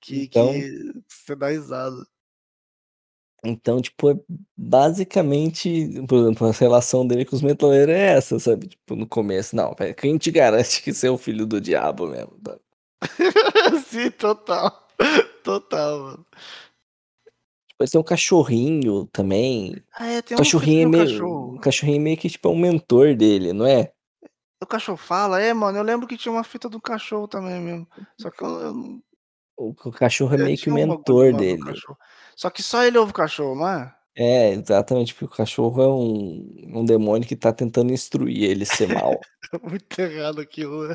que 0.00 0.22
Então 0.22 0.52
que 0.52 0.92
você 1.08 1.34
dá 1.36 1.48
risada. 1.48 1.96
Então, 3.44 3.80
tipo, 3.80 4.10
é 4.10 4.18
basicamente, 4.56 6.02
por 6.08 6.18
exemplo, 6.18 6.48
a 6.48 6.52
relação 6.52 7.06
dele 7.06 7.24
com 7.24 7.36
os 7.36 7.42
metaleiros 7.42 7.94
é 7.94 8.14
essa, 8.16 8.38
sabe, 8.38 8.68
tipo, 8.68 8.96
no 8.96 9.06
começo, 9.06 9.54
não, 9.54 9.74
quem 9.96 10.18
te 10.18 10.30
garante 10.30 10.82
que 10.82 10.92
você 10.92 11.06
é 11.06 11.10
o 11.10 11.18
filho 11.18 11.46
do 11.46 11.60
diabo 11.60 12.06
mesmo, 12.06 12.32
tá. 12.42 12.58
Sim, 13.86 14.10
total, 14.10 14.88
total, 15.44 15.98
mano. 16.00 16.26
Depois 17.70 17.90
tem 17.90 18.00
um 18.00 18.04
cachorrinho 18.04 19.06
também, 19.12 19.76
Ah 19.92 20.06
é, 20.06 20.22
tem 20.22 20.34
fita 20.34 20.36
cachorrinho 20.38 20.84
é 20.84 20.86
um 20.86 20.90
meio 20.90 21.04
cachorro. 21.04 21.60
cachorrinho 21.60 22.00
meio 22.00 22.16
que, 22.16 22.30
tipo, 22.30 22.48
é 22.48 22.50
o 22.50 22.56
mentor 22.56 23.14
dele, 23.14 23.52
não 23.52 23.66
é? 23.66 23.92
O 24.62 24.66
cachorro 24.66 24.96
fala? 24.96 25.40
É, 25.42 25.52
mano, 25.52 25.76
eu 25.76 25.82
lembro 25.82 26.06
que 26.06 26.16
tinha 26.16 26.32
uma 26.32 26.42
fita 26.42 26.68
do 26.70 26.80
cachorro 26.80 27.28
também 27.28 27.60
mesmo, 27.60 27.86
só 28.18 28.30
que 28.30 28.42
eu 28.42 28.48
eu 28.62 29.02
O 29.58 29.70
o 29.84 29.90
cachorro 29.90 30.34
é 30.34 30.38
É, 30.38 30.44
meio 30.44 30.58
que 30.58 30.68
o 30.68 30.74
mentor 30.74 31.32
dele. 31.32 31.62
Só 32.36 32.50
que 32.50 32.62
só 32.62 32.84
ele 32.84 32.98
ouve 32.98 33.12
o 33.12 33.14
cachorro, 33.14 33.54
não 33.56 33.68
é? 33.68 33.96
É, 34.18 34.50
exatamente, 34.52 35.12
porque 35.14 35.26
o 35.34 35.36
cachorro 35.36 35.82
é 35.82 35.88
um 35.88 36.78
um 36.80 36.84
demônio 36.84 37.26
que 37.28 37.36
tá 37.36 37.52
tentando 37.52 37.92
instruir 37.92 38.44
ele 38.44 38.64
ser 38.64 38.88
mal. 38.88 39.26
Muito 39.62 39.98
errado 40.00 40.40
aquilo, 40.40 40.88
né. 40.88 40.94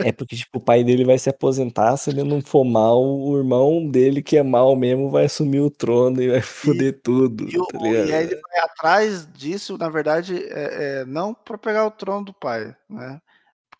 É 0.00 0.10
porque, 0.12 0.34
tipo, 0.36 0.58
o 0.58 0.60
pai 0.60 0.82
dele 0.82 1.04
vai 1.04 1.18
se 1.18 1.30
aposentar, 1.30 1.96
se 1.96 2.10
ele 2.10 2.24
não 2.24 2.40
for 2.40 2.64
mal, 2.64 3.00
o 3.04 3.36
irmão 3.38 3.88
dele 3.88 4.22
que 4.22 4.36
é 4.36 4.42
mal 4.42 4.74
mesmo 4.74 5.10
vai 5.10 5.26
assumir 5.26 5.60
o 5.60 5.70
trono 5.70 6.20
e 6.22 6.28
vai 6.28 6.40
foder 6.42 7.00
tudo, 7.02 7.48
e 7.48 7.60
tá 7.66 7.78
o 7.78 7.96
e 8.04 8.12
aí 8.12 8.24
ele 8.24 8.36
vai 8.40 8.60
atrás 8.60 9.26
disso, 9.32 9.76
na 9.78 9.88
verdade, 9.88 10.36
eh 10.36 11.00
eh, 11.02 11.04
não 11.06 11.34
pra 11.34 11.58
pegar 11.58 11.86
o 11.86 11.90
trono 11.90 12.24
do 12.26 12.34
pai, 12.34 12.74
né, 12.88 13.20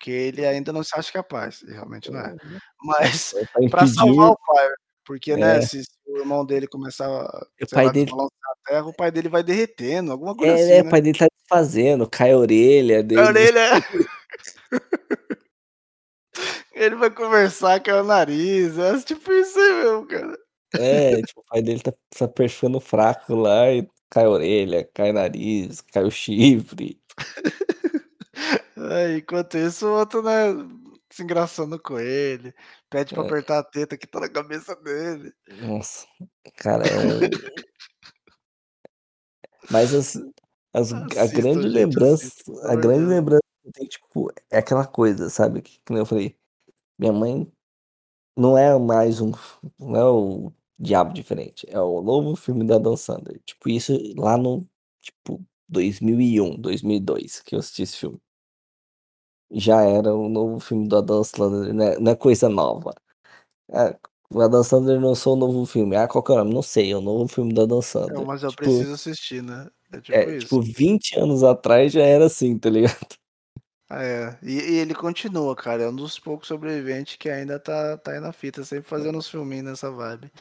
porque 0.03 0.11
ele 0.11 0.45
ainda 0.45 0.73
não 0.73 0.83
se 0.83 0.91
acha 0.99 1.11
capaz, 1.13 1.61
realmente 1.65 2.11
não 2.11 2.19
é. 2.19 2.35
Mas 2.83 3.33
É 3.33 3.45
pra 3.45 3.51
pra 3.69 3.83
impedir 3.85 3.93
salvar 3.95 4.31
o 4.31 4.37
pai, 4.45 4.69
porque, 5.05 5.37
né, 5.37 5.57
É. 5.57 5.61
se 5.61 5.81
se 5.83 5.89
o 6.05 6.17
irmão 6.19 6.45
dele 6.45 6.67
começar, 6.67 7.07
O 7.09 7.47
sei 7.65 7.75
pai 7.75 7.85
lá, 7.85 7.91
dele 7.93 8.11
a 8.11 8.69
terra, 8.69 8.85
o 8.85 8.93
pai 8.93 9.11
dele 9.11 9.29
vai 9.29 9.41
derretendo, 9.43 10.11
alguma 10.11 10.35
coisa 10.35 10.51
É, 10.53 10.55
assim, 10.55 10.69
né, 10.73 10.81
o 10.81 10.83
né. 10.83 10.89
pai 10.91 11.01
dele 11.01 11.17
tá 11.17 11.27
desfazendo, 11.41 12.09
cai 12.09 12.31
a 12.33 12.37
orelha 12.37 12.99
A 12.99 13.01
dele, 13.03 13.21
orelha 13.21 13.59
é. 13.59 13.71
Ele 16.73 16.95
vai 16.95 17.11
conversar, 17.11 17.79
cai 17.81 17.99
o 18.01 18.03
nariz, 18.03 18.77
é 18.79 18.99
tipo 19.01 19.31
isso 19.31 19.57
aí 19.59 19.73
mesmo, 19.83 20.07
cara. 20.07 20.37
É, 20.75 21.21
tipo, 21.21 21.41
o 21.41 21.43
pai 21.45 21.61
dele 21.61 21.79
tá 21.81 21.93
tá 22.17 22.27
perfando 22.27 22.79
fraco 22.79 23.35
lá 23.35 23.71
e 23.71 23.87
cai 24.09 24.25
a 24.25 24.29
orelha, 24.29 24.89
cai 24.93 25.11
o 25.11 25.13
nariz, 25.13 25.81
cai 25.81 26.03
o 26.03 26.09
chifre. 26.11 26.99
É, 28.93 29.17
enquanto 29.17 29.57
isso 29.57 29.87
o 29.87 29.93
outro, 29.97 30.21
né, 30.21 30.31
se 31.11 31.23
engraçando 31.23 31.79
com 31.81 31.99
ele, 31.99 32.53
pede 32.91 33.13
pra 33.13 33.23
É. 33.23 33.25
apertar 33.25 33.59
a 33.59 33.63
teta 33.63 33.97
que 33.97 34.05
tá 34.05 34.19
na 34.19 34.29
cabeça 34.29 34.75
dele. 34.75 35.33
Nossa, 35.61 36.05
cara, 36.57 36.83
é 36.85 37.29
Mas 39.71 39.93
as 39.93 40.15
as 40.73 40.91
a 41.17 41.27
grande 41.27 41.63
gente, 41.63 41.73
lembrança 41.73 42.31
a 42.63 42.75
grande 42.75 43.05
lembrança 43.05 43.41
tenho, 43.73 43.89
tipo, 43.89 44.31
é 44.51 44.57
aquela 44.59 44.85
coisa, 44.85 45.29
sabe, 45.29 45.61
que 45.61 45.79
que 45.83 45.93
eu 45.93 46.05
falei, 46.05 46.35
minha 46.99 47.13
mãe 47.13 47.51
não 48.37 48.57
é 48.57 48.77
mais 48.79 49.21
um 49.21 49.31
não 49.79 49.95
é 49.95 50.05
o 50.05 50.53
Diabo 50.79 51.13
Diferente, 51.13 51.67
é 51.69 51.79
o 51.81 52.01
novo 52.01 52.35
filme 52.35 52.65
da 52.65 52.75
Adam 52.77 52.97
Sandler, 52.97 53.41
tipo, 53.45 53.69
isso 53.69 53.93
lá 54.17 54.37
no, 54.37 54.67
tipo, 55.01 55.43
2001, 55.69 56.57
2002 56.57 57.41
que 57.41 57.55
eu 57.55 57.59
assisti 57.59 57.83
esse 57.83 57.97
filme. 57.97 58.21
Já 59.53 59.81
era 59.83 60.13
o 60.13 60.29
novo 60.29 60.59
filme 60.59 60.87
do 60.87 60.97
Adam 60.97 61.23
Sandler, 61.23 61.73
não 61.73 61.85
é 61.85 61.99
não 61.99 62.11
é 62.11 62.15
coisa 62.15 62.49
nova. 62.49 62.93
É, 63.71 63.97
o 64.31 64.41
Adam 64.41 64.63
Sandler 64.63 64.99
lançou 64.99 65.35
um 65.35 65.39
novo 65.39 65.65
filme, 65.65 65.95
ah, 65.95 66.07
qual 66.07 66.23
que 66.23 66.31
é 66.31 66.35
o 66.35 66.37
nome? 66.39 66.53
Não 66.53 66.61
sei, 66.61 66.91
é 66.91 66.97
o 66.97 67.01
novo 67.01 67.27
filme 67.27 67.53
do 67.53 67.61
Adam 67.61 67.81
Sandler, 67.81 68.25
mas 68.25 68.43
eu 68.43 68.49
tipo 68.49 68.63
preciso 68.63 68.93
assistir, 68.93 69.43
né, 69.43 69.69
é 69.91 70.01
tipo 70.01 70.17
é, 70.17 70.37
isso. 70.37 70.47
tipo, 70.47 70.61
20 70.61 71.19
anos 71.19 71.43
atrás 71.43 71.91
já 71.91 72.01
era 72.01 72.25
assim, 72.25 72.57
tá 72.57 72.69
ligado? 72.69 73.15
É, 73.91 74.37
e 74.41 74.53
e 74.53 74.75
ele 74.79 74.95
continua, 74.95 75.55
cara, 75.55 75.83
é 75.83 75.89
um 75.89 75.95
dos 75.95 76.17
poucos 76.17 76.47
sobrevivente 76.47 77.17
que 77.17 77.29
ainda 77.29 77.59
tá 77.59 77.97
tá 77.97 78.11
aí 78.11 78.19
na 78.19 78.31
fita, 78.33 78.63
sempre 78.63 78.89
fazendo 78.89 79.17
uns 79.17 79.29
filminho 79.29 79.63
nessa 79.63 79.91
vibe. 79.91 80.31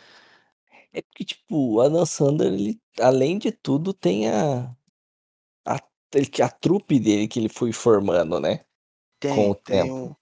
É 0.93 1.03
porque, 1.03 1.25
tipo, 1.25 1.75
o 1.75 1.81
Adam 1.81 2.05
Sandler 2.07 2.53
ele, 2.53 2.81
além 3.01 3.39
de 3.39 3.53
tudo, 3.53 3.93
tem 3.95 4.29
a 4.31 4.75
a 5.67 5.77
a 6.43 6.49
trupe 6.51 7.01
dele 7.01 7.29
que 7.29 7.39
ele 7.41 7.49
foi 7.49 7.73
formando, 7.73 8.41
né, 8.41 8.65
com 9.29 9.51
o 9.51 9.55
Tem, 9.55 9.61
tem 9.65 9.93
tempo. 9.93 9.93
um 9.93 10.15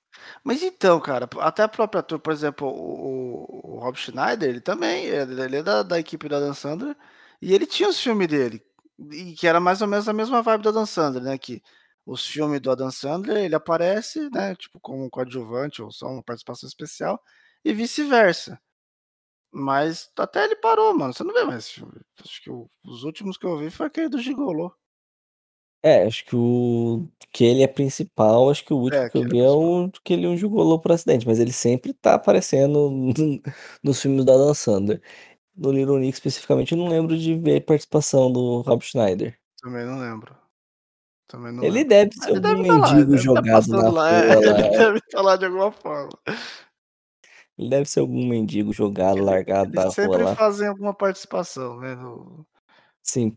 mas 0.45 0.63
então, 0.63 1.01
cara, 1.01 1.29
até 1.41 1.63
a 1.63 1.69
própria 1.69 2.03
trupe, 2.03 2.23
por 2.25 2.33
exemplo, 2.33 2.69
o 2.69 3.77
o 3.77 3.79
Rob 3.81 3.97
Schneider, 3.97 4.49
ele 4.51 4.61
também, 4.61 5.07
ele 5.07 5.57
é 5.57 5.63
da 5.63 5.83
da 5.83 5.99
equipe 5.99 6.29
do 6.29 6.37
Adam 6.37 6.53
Sandler, 6.55 6.97
e 7.41 7.55
ele 7.55 7.67
tinha 7.67 7.89
os 7.89 8.01
filme 8.01 8.27
dele, 8.27 8.63
e 9.13 9.35
que 9.35 9.47
era 9.47 9.59
mais 9.61 9.81
ou 9.83 9.89
menos 9.89 10.09
a 10.09 10.13
mesma 10.13 10.43
vibe 10.43 10.63
do 10.63 10.69
Adam 10.71 10.85
Sandler, 10.87 11.23
né, 11.25 11.39
que 11.39 11.63
os 12.05 12.27
filme 12.27 12.61
do 12.61 12.71
Adam 12.71 12.91
Sandler, 12.91 13.39
ele 13.39 13.55
aparece, 13.55 14.29
né, 14.31 14.55
tipo, 14.57 14.79
como 14.81 15.09
coadjuvante 15.11 15.81
ou 15.83 15.91
só 15.91 16.09
uma 16.09 16.23
participação 16.23 16.69
especial, 16.69 17.23
e 17.65 17.73
vice-versa. 17.73 18.61
Mas 19.53 20.11
até 20.19 20.45
ele 20.45 20.57
parou, 20.57 20.97
mano, 20.97 21.13
você 21.15 21.25
não 21.25 21.35
vê 21.35 21.45
mais 21.45 21.65
esse 21.67 21.75
filme, 21.75 22.01
acho 22.23 22.43
que 22.43 22.51
o 22.51 22.71
os 22.85 23.05
últimos 23.05 23.37
que 23.39 23.47
eu 23.47 23.59
vi 23.59 23.71
foi 23.71 23.87
aquele 23.87 24.09
do 24.09 24.19
Gigolô. 24.21 24.73
É, 25.83 26.05
acho 26.05 26.25
que 26.27 26.37
o 26.37 27.09
que 27.33 27.45
ele 27.45 27.63
é 27.63 27.67
principal, 27.67 28.51
acho 28.51 28.65
que 28.65 28.73
o 28.75 28.77
último 28.77 29.03
É, 29.05 29.09
que 29.09 29.17
eu 29.17 29.23
o 29.23 29.29
vi 29.29 29.39
é 29.41 29.49
o 29.51 29.91
que 30.05 30.13
ele 30.13 30.27
é 30.27 30.29
um 30.29 30.37
gigolô 30.37 30.79
por 30.79 30.93
acidente, 30.93 31.27
mas 31.27 31.39
ele 31.39 31.53
sempre 31.53 31.95
tá 31.95 32.15
aparecendo 32.15 32.91
nos 33.83 34.01
filmes 34.03 34.25
do 34.25 34.33
Adam 34.33 34.53
Sandler. 34.55 35.01
No 35.57 35.73
Little 35.73 35.99
Nick, 35.99 36.15
especificamente, 36.15 36.73
eu 36.73 36.79
não 36.79 36.89
lembro 36.89 37.19
de 37.19 37.37
ver 37.39 37.63
participação 37.65 38.33
do 38.33 38.63
Rob 38.63 38.83
Schneider. 38.85 39.39
Também 39.63 39.85
não 39.87 39.99
lembro. 40.01 40.37
Também 41.29 41.53
não 41.53 41.65
Ele 41.65 41.85
lembro. 41.85 41.85
deve 41.85 42.11
ser 42.15 42.31
ele 42.31 42.41
algum 42.41 42.41
deve 42.41 42.61
estar 42.63 42.77
lá, 42.79 43.01
ele 43.01 43.07
mendigo 43.07 43.11
deve 43.11 43.27
estar 43.27 43.43
jogado 43.43 43.47
passando 43.49 43.77
na 43.77 43.91
lá, 43.91 44.11
é, 44.11 44.35
rua 44.35 44.41
ele 44.43 44.71
lá. 44.71 44.71
deve 44.71 44.99
estar 44.99 45.23
lá 45.23 45.37
de 45.37 45.45
alguma 45.47 45.73
forma. 45.73 46.11
Ele 47.57 47.69
deve 47.71 47.89
ser 47.89 48.01
algum 48.01 48.27
mendigo 48.27 48.73
jogado, 48.73 49.23
Ele 49.23 49.25
largado 49.25 49.71
eles 49.71 49.75
na 49.75 49.89
rua 49.91 49.93
sempre 49.93 50.19
lá. 50.19 50.37
fazem 50.37 50.67
alguma 50.69 50.95
participação, 50.95 51.79
né, 51.81 51.95
no 51.95 52.47
Sim. 53.03 53.35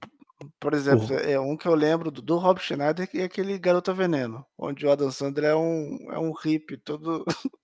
Por 0.60 0.74
exemplo, 0.74 1.14
é 1.16 1.40
um 1.40 1.56
que 1.58 1.68
eu 1.68 1.76
lembro 1.76 2.12
do 2.12 2.22
do 2.22 2.38
Rob 2.38 2.60
Schneider 2.60 3.10
que 3.10 3.20
é 3.20 3.24
aquele 3.24 3.58
Garota 3.58 3.94
Veneno, 3.94 4.46
onde 4.58 4.86
o 4.86 4.92
Adam 4.92 5.12
Sandler 5.12 5.52
é 5.52 5.56
um 5.56 6.12
é 6.12 6.20
um 6.20 6.32
hippie 6.32 6.78
todo 6.78 7.26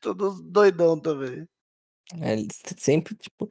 todo 0.00 0.42
doidão 0.42 0.98
também. 0.98 1.46
É, 2.20 2.32
ele 2.34 2.48
se 2.52 2.74
sempre, 2.78 3.14
tipo, 3.14 3.48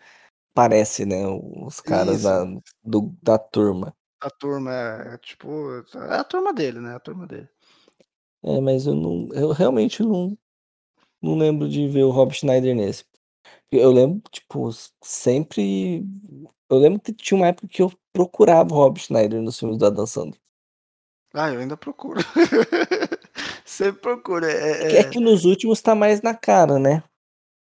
parece, 0.53 1.05
né, 1.05 1.25
os 1.27 1.79
caras 1.79 2.17
Isso. 2.17 2.23
da 2.23 2.45
do 2.83 3.15
da 3.21 3.37
turma. 3.37 3.95
A 4.19 4.29
turma, 4.29 4.71
é, 4.71 5.17
tipo, 5.17 5.47
é 5.95 6.15
a 6.15 6.23
turma 6.23 6.53
dele, 6.53 6.79
né, 6.79 6.95
a 6.95 6.99
turma 6.99 7.25
dele. 7.25 7.49
É, 8.43 8.59
mas 8.59 8.85
eu 8.85 8.95
não 8.95 9.29
eu 9.33 9.51
realmente 9.51 10.03
não 10.03 10.37
não 11.21 11.37
lembro 11.37 11.69
de 11.69 11.87
ver 11.87 12.03
o 12.03 12.11
Rob 12.11 12.33
Schneider 12.33 12.75
nesse. 12.75 13.05
Eu 13.71 13.91
lembro, 13.91 14.21
tipo, 14.29 14.69
sempre 15.01 16.05
eu 16.69 16.77
lembro 16.77 16.99
que 16.99 17.13
tinha 17.13 17.37
uma 17.37 17.47
época 17.47 17.67
que 17.67 17.81
eu 17.81 17.91
procurava 18.13 18.73
o 18.73 18.77
Rob 18.77 18.99
Schneider 18.99 19.41
nos 19.41 19.59
filmes 19.59 19.77
do 19.77 19.85
Adam 19.85 20.05
Sandler. 20.05 20.39
Ah, 21.33 21.49
eu 21.51 21.59
ainda 21.59 21.77
procuro. 21.77 22.19
Sempre 23.65 24.01
procuro, 24.01 24.45
É 24.45 24.51
é 24.51 24.95
é 24.95 24.99
é 24.99 25.03
que 25.05 25.19
nos 25.19 25.45
últimos 25.45 25.81
tá 25.81 25.95
mais 25.95 26.21
na 26.21 26.33
cara, 26.33 26.77
né. 26.77 27.01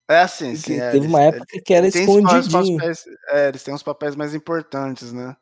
É, 0.10 0.26
sim, 0.26 0.56
sim, 0.56 0.80
é, 0.80 0.92
teve 0.92 0.98
eles 1.04 1.10
uma 1.10 1.22
ele 1.22 1.36
época 1.38 1.62
que 1.62 1.74
era 1.74 1.86
escondidinho. 1.88 2.78
papéis 2.78 3.04
é, 3.30 3.48
eles 3.50 3.62
têm 3.64 3.74
uns 3.74 3.84
papéis 3.84 4.16
mais 4.16 4.34
importantes, 4.34 5.12
né. 5.12 5.36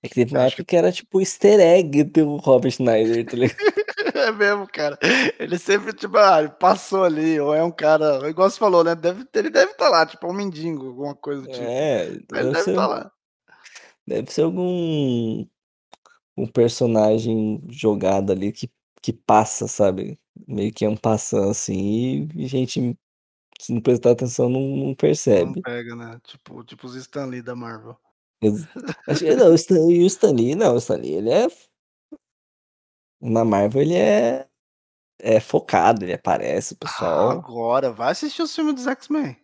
É 0.00 0.08
que 0.08 0.14
teve 0.14 0.32
Eu 0.34 0.38
uma 0.38 0.46
época 0.46 0.62
que 0.62 0.70
que 0.70 0.76
era 0.76 0.92
tipo 0.92 1.20
easter 1.20 1.58
egg 1.58 2.04
ter 2.04 2.22
o 2.22 2.36
Rob 2.36 2.70
Schneider, 2.70 3.24
tá 3.26 3.36
ligado. 3.36 3.56
É 4.28 4.30
mesmo, 4.30 4.66
cara. 4.68 4.98
Ele 5.38 5.58
sempre, 5.58 5.92
tipo, 5.92 6.16
ah, 6.16 6.48
passou 6.48 7.04
ali, 7.04 7.38
ou 7.40 7.52
é 7.54 7.62
um 7.64 7.70
cara 7.72 8.28
igual 8.28 8.48
você 8.48 8.58
falou, 8.58 8.84
né, 8.84 8.94
deve 8.94 9.26
ele 9.34 9.50
deve 9.50 9.72
estar 9.72 9.88
lá, 9.88 10.06
tipo, 10.06 10.24
é 10.26 10.30
um 10.30 10.32
mendigo, 10.32 10.86
alguma 10.86 11.14
coisa 11.16 11.42
do 11.42 11.48
tipo. 11.48 11.64
É, 11.64 12.06
ele 12.06 12.26
deve 12.30 12.48
estar 12.60 12.62
ser 12.62 12.76
lá. 12.76 13.10
deve 14.06 14.30
ser 14.32 14.42
algum 14.42 15.44
um 16.36 16.46
personagem 16.46 17.62
jogado 17.70 18.32
ali 18.32 18.52
que 18.52 18.70
que 19.02 19.12
passa, 19.12 19.68
sabe, 19.68 20.18
meio 20.48 20.72
que 20.72 20.86
en 20.86 20.96
passant, 20.96 21.50
assim, 21.50 22.26
e 22.34 22.46
gente 22.46 22.96
que 23.58 23.72
não 23.72 23.80
prestar 23.80 24.12
atenção 24.12 24.48
não 24.48 24.60
não 24.60 24.94
Não 24.94 24.94
percebe. 24.96 25.60
pega, 25.62 25.94
né, 25.96 26.18
tipo 26.24 26.64
tipo 26.64 26.86
os 26.86 26.94
Stan 26.96 27.26
Lee 27.26 27.42
da 27.42 27.54
Marvel. 27.54 27.96
Acho 29.08 29.24
que 29.24 29.34
não, 29.36 29.50
o 29.50 29.54
Stan 29.54 29.74
e 29.90 30.02
o 30.04 30.06
Stan 30.06 30.32
Lee 30.32 30.54
não, 30.54 30.74
o 30.74 30.78
Stan 30.78 30.96
Lee 30.96 31.14
ele 31.14 31.30
é 31.30 31.48
na 33.24 33.44
Marvel 33.44 33.82
ele 33.82 33.96
é 33.96 34.48
é 35.20 35.40
focado, 35.40 36.04
ele 36.04 36.14
aparece, 36.14 36.74
o 36.74 36.78
Ah, 36.84 36.86
pessoal 36.86 37.30
agora, 37.30 37.92
vai 37.92 38.12
assistir 38.12 38.42
os 38.42 38.54
filme 38.54 38.72
dos 38.72 38.86
X-Men. 38.86 39.36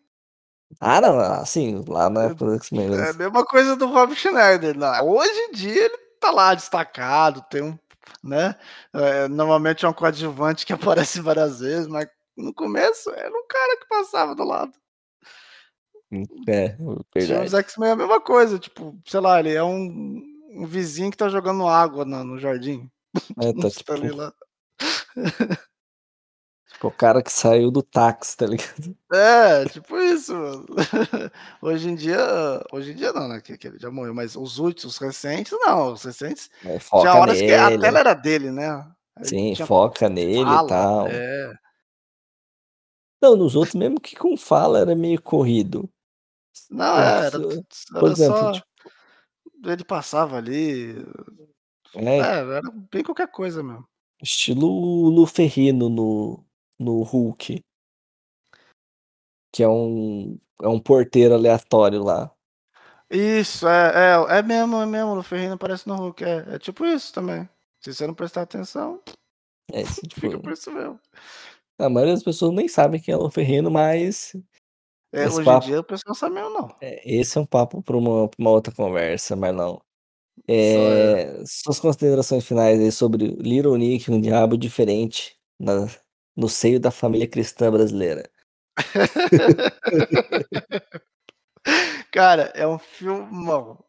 Ah 0.81 1.01
não, 1.01 1.19
assim, 1.19 1.83
lá 1.89 2.09
na 2.11 2.25
época 2.25 2.45
do 2.47 2.55
X-Men 2.55 2.91
É 2.95 3.11
a 3.11 3.13
mesma 3.13 3.45
coisa 3.45 3.77
do 3.77 3.87
Rob 3.87 4.15
Schneider, 4.15 4.77
na 4.77 5.03
hoje 5.03 5.39
em 5.49 5.53
dia 5.53 5.85
ele 5.87 5.97
tá 6.21 6.31
lá 6.31 6.55
destacado, 6.55 7.43
tem 7.51 7.63
um 7.63 7.79
né, 8.23 8.55
eh, 8.95 9.29
normalmente 9.29 9.85
é 9.87 9.89
um 9.89 9.93
coadjuvante 9.93 10.67
que 10.67 10.73
aparece 10.75 11.21
várias 11.21 11.61
vezes, 11.61 11.87
mas 11.87 12.07
no 12.37 12.53
começo 12.55 13.11
era 13.11 13.31
um 13.31 13.47
cara 13.49 13.77
que 13.79 13.89
passava 13.89 14.35
do 14.35 14.45
lado. 14.45 14.73
É, 16.49 16.77
Os 16.81 17.05
verdade. 17.15 17.55
X-Men 17.55 17.91
é 17.91 17.93
a 17.93 17.97
mesma 17.97 18.21
coisa, 18.21 18.59
tipo, 18.59 18.99
sei 19.07 19.21
lá, 19.21 19.39
ele 19.41 19.55
é 19.55 19.63
um 19.63 20.29
um 20.53 20.67
vizinho 20.67 21.13
que 21.13 21.17
tá 21.17 21.29
jogando 21.29 21.65
água 21.69 22.05
na 22.05 22.25
no 22.25 22.37
jardim, 22.37 22.91
É, 23.41 23.53
tá 23.53 23.69
Stan 23.69 23.71
tipo 23.71 23.93
Lee 23.95 24.13
lá. 24.13 24.33
Tipo, 26.73 26.89
o 26.89 26.93
cara 26.93 27.23
que 27.23 27.31
saiu 27.31 27.71
do 27.71 27.83
táxi, 27.83 28.37
tá 28.37 28.47
ligado. 28.47 28.97
É, 29.13 29.67
tipo 29.67 29.99
isso, 29.99 30.35
mano. 30.35 30.67
Hoje 31.61 31.91
em 31.91 31.95
dia 31.95 32.19
hoje 32.73 32.93
em 32.93 32.95
dia 32.95 33.13
não, 33.13 33.29
né, 33.29 33.41
que 33.41 33.59
que 33.59 33.67
ele 33.67 33.79
já 33.79 33.91
morreu, 33.91 34.15
mas 34.15 34.35
os 34.37 34.59
últimos, 34.59 34.95
os 34.95 34.99
recentes 34.99 35.53
não, 35.61 35.93
os 35.93 36.03
recentes 36.03 36.49
É, 36.65 36.79
tinha 36.79 37.15
horas 37.15 37.39
que 37.39 37.53
a 37.53 37.69
tela 37.69 37.79
nele. 37.79 37.99
era 37.99 38.15
dele, 38.15 38.51
né, 38.51 38.71
aí 39.17 39.25
Sim, 39.27 39.53
tinha 39.53 39.67
foca 39.67 40.09
nele 40.09 40.41
e 40.41 40.45
fala, 40.45 40.69
tal. 40.69 41.09
é. 41.09 41.53
Não, 43.21 43.37
nos 43.37 43.55
outros 43.55 43.75
mesmo 43.75 44.01
que 44.01 44.17
com 44.17 44.35
fala 44.37 44.79
era 44.79 44.95
meio 44.95 45.21
corrido. 45.21 45.87
Não, 46.71 46.99
é, 46.99 47.27
era 47.27 47.31
tudo 47.33 47.67
por 47.91 48.05
era 48.05 48.13
exemplo, 48.13 48.39
só 48.39 48.53
tipo 48.53 48.71
ele 49.67 49.85
passava 49.85 50.39
ali. 50.39 50.95
É. 51.95 52.19
É, 52.19 52.39
era 52.57 52.63
bem 52.93 53.03
qualquer 53.03 53.29
coisa 53.31 53.63
mesmo. 53.63 53.87
Estilo 54.23 54.67
Lu 55.11 55.27
Ferrino 55.27 55.89
no 55.89 56.45
no 56.79 57.03
Hulk. 57.03 57.61
Que 59.53 59.63
é 59.63 59.69
um 59.69 60.39
é 60.63 60.69
um 60.69 60.79
porteiro 60.81 61.35
aleatório 61.35 62.03
lá. 62.03 62.31
Isso, 63.11 63.67
é 63.67 64.13
é 64.31 64.39
é 64.39 64.43
mesmo, 64.43 64.77
é 64.77 64.87
mesmo, 64.87 65.17
o 65.17 65.23
Ferrino 65.23 65.55
aparece 65.55 65.89
no 65.89 65.97
Hulk, 65.97 66.23
é 66.25 66.55
é 66.55 66.59
tipo 66.59 66.85
isso 66.85 67.13
também. 67.13 67.49
Se 67.81 67.93
você 67.93 68.07
não 68.07 68.15
prestar 68.15 68.43
atenção, 68.43 69.03
É, 69.73 69.83
fica 70.15 70.39
tipo 70.39 70.41
por 70.41 70.53
isso 70.53 70.71
mesmo. 70.71 71.01
A 71.79 71.89
maioria 71.89 72.15
das 72.15 72.23
pessoas 72.23 72.55
nem 72.55 72.69
sabem 72.69 73.01
quem 73.01 73.13
é 73.15 73.17
o 73.17 73.23
Lu 73.23 73.31
Ferrino, 73.31 73.71
mas 73.71 74.37
É, 75.13 75.29
hoje 75.29 75.41
em 75.41 75.45
papo 75.45 75.67
dia 75.67 75.81
o 75.81 75.85
pessoal 75.85 76.11
não 76.11 76.15
sabe 76.15 76.35
mesmo 76.37 76.51
não. 76.51 76.69
é, 76.81 77.03
esse 77.05 77.37
é 77.39 77.41
um 77.41 77.47
papo 77.47 77.83
pra 77.83 77.97
uma 77.97 78.29
pra 78.29 78.37
uma 78.39 78.51
outra 78.51 78.73
conversa, 78.75 79.35
Marlão. 79.35 79.81
Só 79.81 79.90
é. 80.49 81.43
Suas 81.47 81.79
considerações 81.81 82.45
finais 82.45 82.79
aí 82.81 82.91
sobre 82.93 83.27
Little 83.41 83.77
Nick, 83.77 84.11
um 84.11 84.21
diabo 84.21 84.57
diferente 84.59 85.37
na 85.59 85.87
no 86.37 86.49
seio 86.49 86.81
da 86.81 86.91
família 86.91 87.29
cristã 87.29 87.71
brasileira. 87.71 88.29
Cara, 92.13 92.53
é 92.55 92.67
um 92.67 92.79
filmão. 92.79 93.83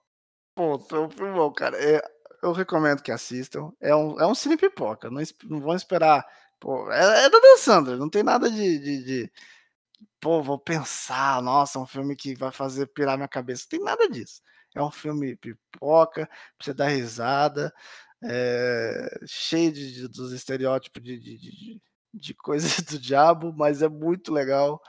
Ponto, 0.55 0.95
é 0.95 0.99
um 1.01 1.09
filmão, 1.09 1.51
cara. 1.53 1.77
Eh, 1.83 2.01
eu 2.43 2.51
recomendo 2.53 3.01
que 3.03 3.11
assistam. 3.11 3.71
É 3.81 3.95
um 3.95 4.19
é 4.19 4.25
um 4.27 4.35
cine 4.35 4.57
pipoca, 4.57 5.09
não 5.11 5.21
não 5.45 5.59
vão 5.61 5.75
esperar 5.75 6.25
pô, 6.59 6.91
é 6.91 6.99
é 7.23 7.25
Adam 7.25 7.57
Sandler, 7.57 7.97
não 7.97 8.09
tem 8.09 8.23
nada 8.23 8.49
de 8.51 8.79
de 8.79 9.03
de 9.05 9.31
pô, 10.21 10.41
vou 10.43 10.57
pensar: 10.59 11.41
"Nossa, 11.43 11.77
é 11.79 11.81
um 11.81 11.85
filme 11.87 12.15
que 12.15 12.35
vai 12.35 12.51
fazer 12.51 12.87
pirar 12.87 13.17
minha 13.17 13.27
cabeça", 13.29 13.65
tem 13.69 13.79
nada 13.81 14.09
disso. 14.09 14.41
É 14.75 14.81
um 14.81 14.91
filme 14.91 15.35
pipoca, 15.37 16.27
pra 16.27 16.65
você 16.65 16.73
dar 16.73 16.87
risada, 16.89 17.73
eh, 18.23 19.19
cheio 19.27 19.71
de 19.71 19.93
de 19.93 20.07
dos 20.07 20.31
estereótipos 20.33 21.03
de 21.03 21.19
de 21.19 21.81
de 22.13 22.33
coisas 22.35 22.77
do 22.83 22.99
diabo, 22.99 23.53
mas 23.57 23.81
é 23.81 23.89
muito 23.89 24.33
legal, 24.33 24.81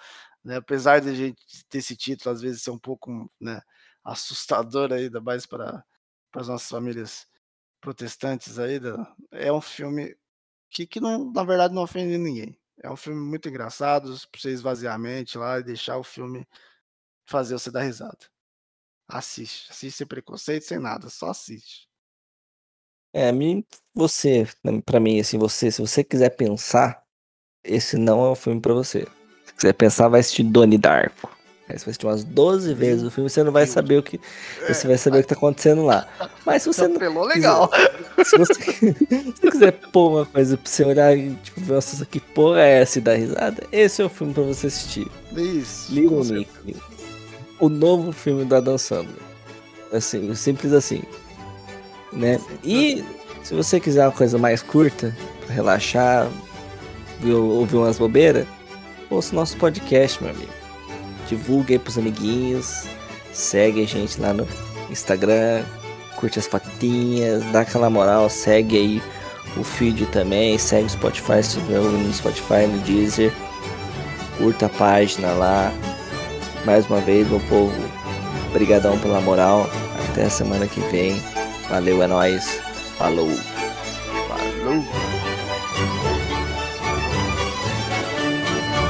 né, 0.45 0.57
apesar 0.57 1.01
de 1.01 1.11
a 1.11 1.14
gente 1.14 1.40
ter 1.71 1.79
esse 1.79 1.97
título, 1.97 2.35
às 2.35 2.40
vezes, 2.42 2.62
ser 2.62 2.71
um 2.73 2.79
pouco, 2.79 3.31
né, 3.40 3.61
assustador, 4.05 4.92
ainda 4.92 5.21
mais 5.21 5.47
para 5.47 5.85
para 6.33 6.42
as 6.42 6.49
nossas 6.49 6.68
famílias 6.71 7.27
protestantes 7.81 8.59
aí 8.61 8.81
da 8.81 9.14
é 9.33 9.53
um 9.53 9.61
filme 9.62 10.16
que 10.71 10.87
que 10.88 11.01
não 11.01 11.33
na 11.33 11.45
verdade 11.45 11.75
não 11.75 11.83
ofende 11.85 12.18
ninguém. 12.18 12.59
É 12.83 12.90
um 12.90 12.97
filme 12.97 13.21
muito 13.21 13.49
engraçado, 13.51 14.07
pra 14.33 14.40
você 14.42 14.51
esvaziar 14.53 14.95
a 14.97 14.99
mente 14.99 15.38
lá 15.38 15.59
e 15.61 15.64
deixar 15.64 15.99
o 15.99 16.05
filme 16.05 16.47
fazer 17.27 17.55
você 17.55 17.71
dar 17.73 17.83
risada. 17.85 18.18
Assiste, 19.12 19.70
assiste 19.70 19.98
sem 19.98 20.07
preconceito, 20.07 20.64
sem 20.64 20.79
nada, 20.79 21.11
só 21.11 21.29
assiste. 21.29 21.87
É, 23.12 23.31
mim 23.31 23.62
você, 23.94 24.48
pra 24.87 24.98
mim, 24.98 25.20
assim, 25.20 25.37
você 25.37 25.70
se 25.70 25.83
você 25.83 26.03
quiser 26.03 26.31
pensar, 26.31 27.03
esse 27.62 27.98
não 27.98 28.25
é 28.25 28.31
o 28.31 28.35
filme 28.35 28.59
pra 28.59 28.72
você. 28.72 29.07
Se 29.44 29.53
quiser 29.53 29.75
pensar, 29.75 30.09
vai 30.09 30.20
assistir 30.20 30.44
Donnie 30.44 30.79
Darko. 30.79 31.29
Aí 31.68 31.79
você 31.79 31.85
vai 31.85 31.90
assistir 31.90 32.07
umas 32.07 32.25
12 32.25 32.72
vezes 32.72 33.05
o 33.05 33.11
filme, 33.11 33.29
você 33.29 33.44
não 33.44 33.53
vai 33.53 33.66
saber 33.66 33.98
o 33.98 34.03
que 34.03 34.18
você 34.66 34.87
vai 34.88 34.96
saber 34.96 35.18
o 35.18 35.22
que 35.22 35.29
tá 35.29 35.35
acontecendo 35.35 35.85
lá. 35.85 36.09
Mas 36.46 36.62
se 36.62 36.68
você 36.72 36.88
não 36.88 36.94
quiser 36.94 37.20
legal. 37.20 37.70
se 38.25 38.38
você 38.38 38.55
se 38.55 39.51
quiser 39.51 39.72
pôr 39.92 40.11
uma 40.11 40.27
coisa 40.27 40.57
pra 40.57 40.70
você 40.70 40.85
olhar 40.85 41.16
e, 41.16 41.35
tipo, 41.37 41.61
ver: 41.61 41.75
"Nossa, 41.75 42.07
que 42.07 42.18
porra 42.18 42.62
é 42.62 42.81
essa?" 42.81 42.98
e 42.98 43.03
dar 43.03 43.14
risada, 43.14 43.62
esse 43.70 44.01
é 44.01 44.05
o 44.07 44.09
filme 44.09 44.33
pra 44.33 44.42
você 44.42 44.68
assistir. 44.68 45.07
Isso, 45.37 45.92
Little 45.92 46.25
certeza. 46.25 46.91
O 47.62 47.68
novo 47.68 48.11
filme 48.11 48.44
do 48.44 48.57
Adam 48.57 48.77
Sandler. 48.77 49.22
Assim, 49.92 50.35
simples 50.35 50.72
assim, 50.72 51.01
né. 52.12 52.40
E 52.64 53.05
se 53.44 53.55
você 53.55 53.79
quiser 53.79 54.05
uma 54.05 54.11
coisa 54.11 54.37
mais 54.37 54.61
curta, 54.61 55.16
pra 55.46 55.55
relaxar, 55.55 56.29
ver 57.20 57.35
ouvir 57.35 57.77
umas 57.77 58.01
bobeira, 58.01 58.48
ouça 59.09 59.33
o 59.33 59.37
nosso 59.37 59.57
podcast, 59.59 60.20
meu 60.20 60.33
amigo. 60.33 60.51
Divulga 61.29 61.75
aí 61.75 61.79
para 61.79 61.90
os 61.90 61.98
amiguinhos, 61.98 62.83
segue 63.33 63.85
a 63.85 63.87
gente 63.87 64.20
lá 64.20 64.33
no 64.33 64.44
Instagram, 64.90 65.62
curte 66.16 66.40
as 66.40 66.48
fotinhas, 66.48 67.44
dá 67.53 67.61
aquela 67.61 67.88
moral, 67.88 68.29
segue 68.29 68.77
aí 68.77 69.03
o 69.57 69.62
feed 69.62 70.07
também, 70.07 70.59
segue 70.59 70.87
o 70.87 70.90
Spotify 70.90 71.40
se 71.44 71.61
ouvindo 71.61 71.96
no 71.96 72.12
Spotify, 72.12 72.66
no 72.66 72.81
Deezer, 72.81 73.33
curta 74.37 74.66
a 74.66 74.68
página 74.68 75.31
lá. 75.35 75.72
Mais 76.64 76.87
uma 76.87 77.01
vez, 77.01 77.29
meu 77.29 77.40
povo, 77.48 77.72
brigadão 78.53 78.98
pela 78.98 79.20
moral. 79.20 79.68
Até 80.11 80.25
a 80.25 80.31
semana 80.31 80.66
que 80.66 80.81
vem. 80.81 81.20
Valeu, 81.68 82.03
é 82.03 82.07
nóis. 82.07 82.61
Falou. 82.98 83.31
Falou. 84.29 85.12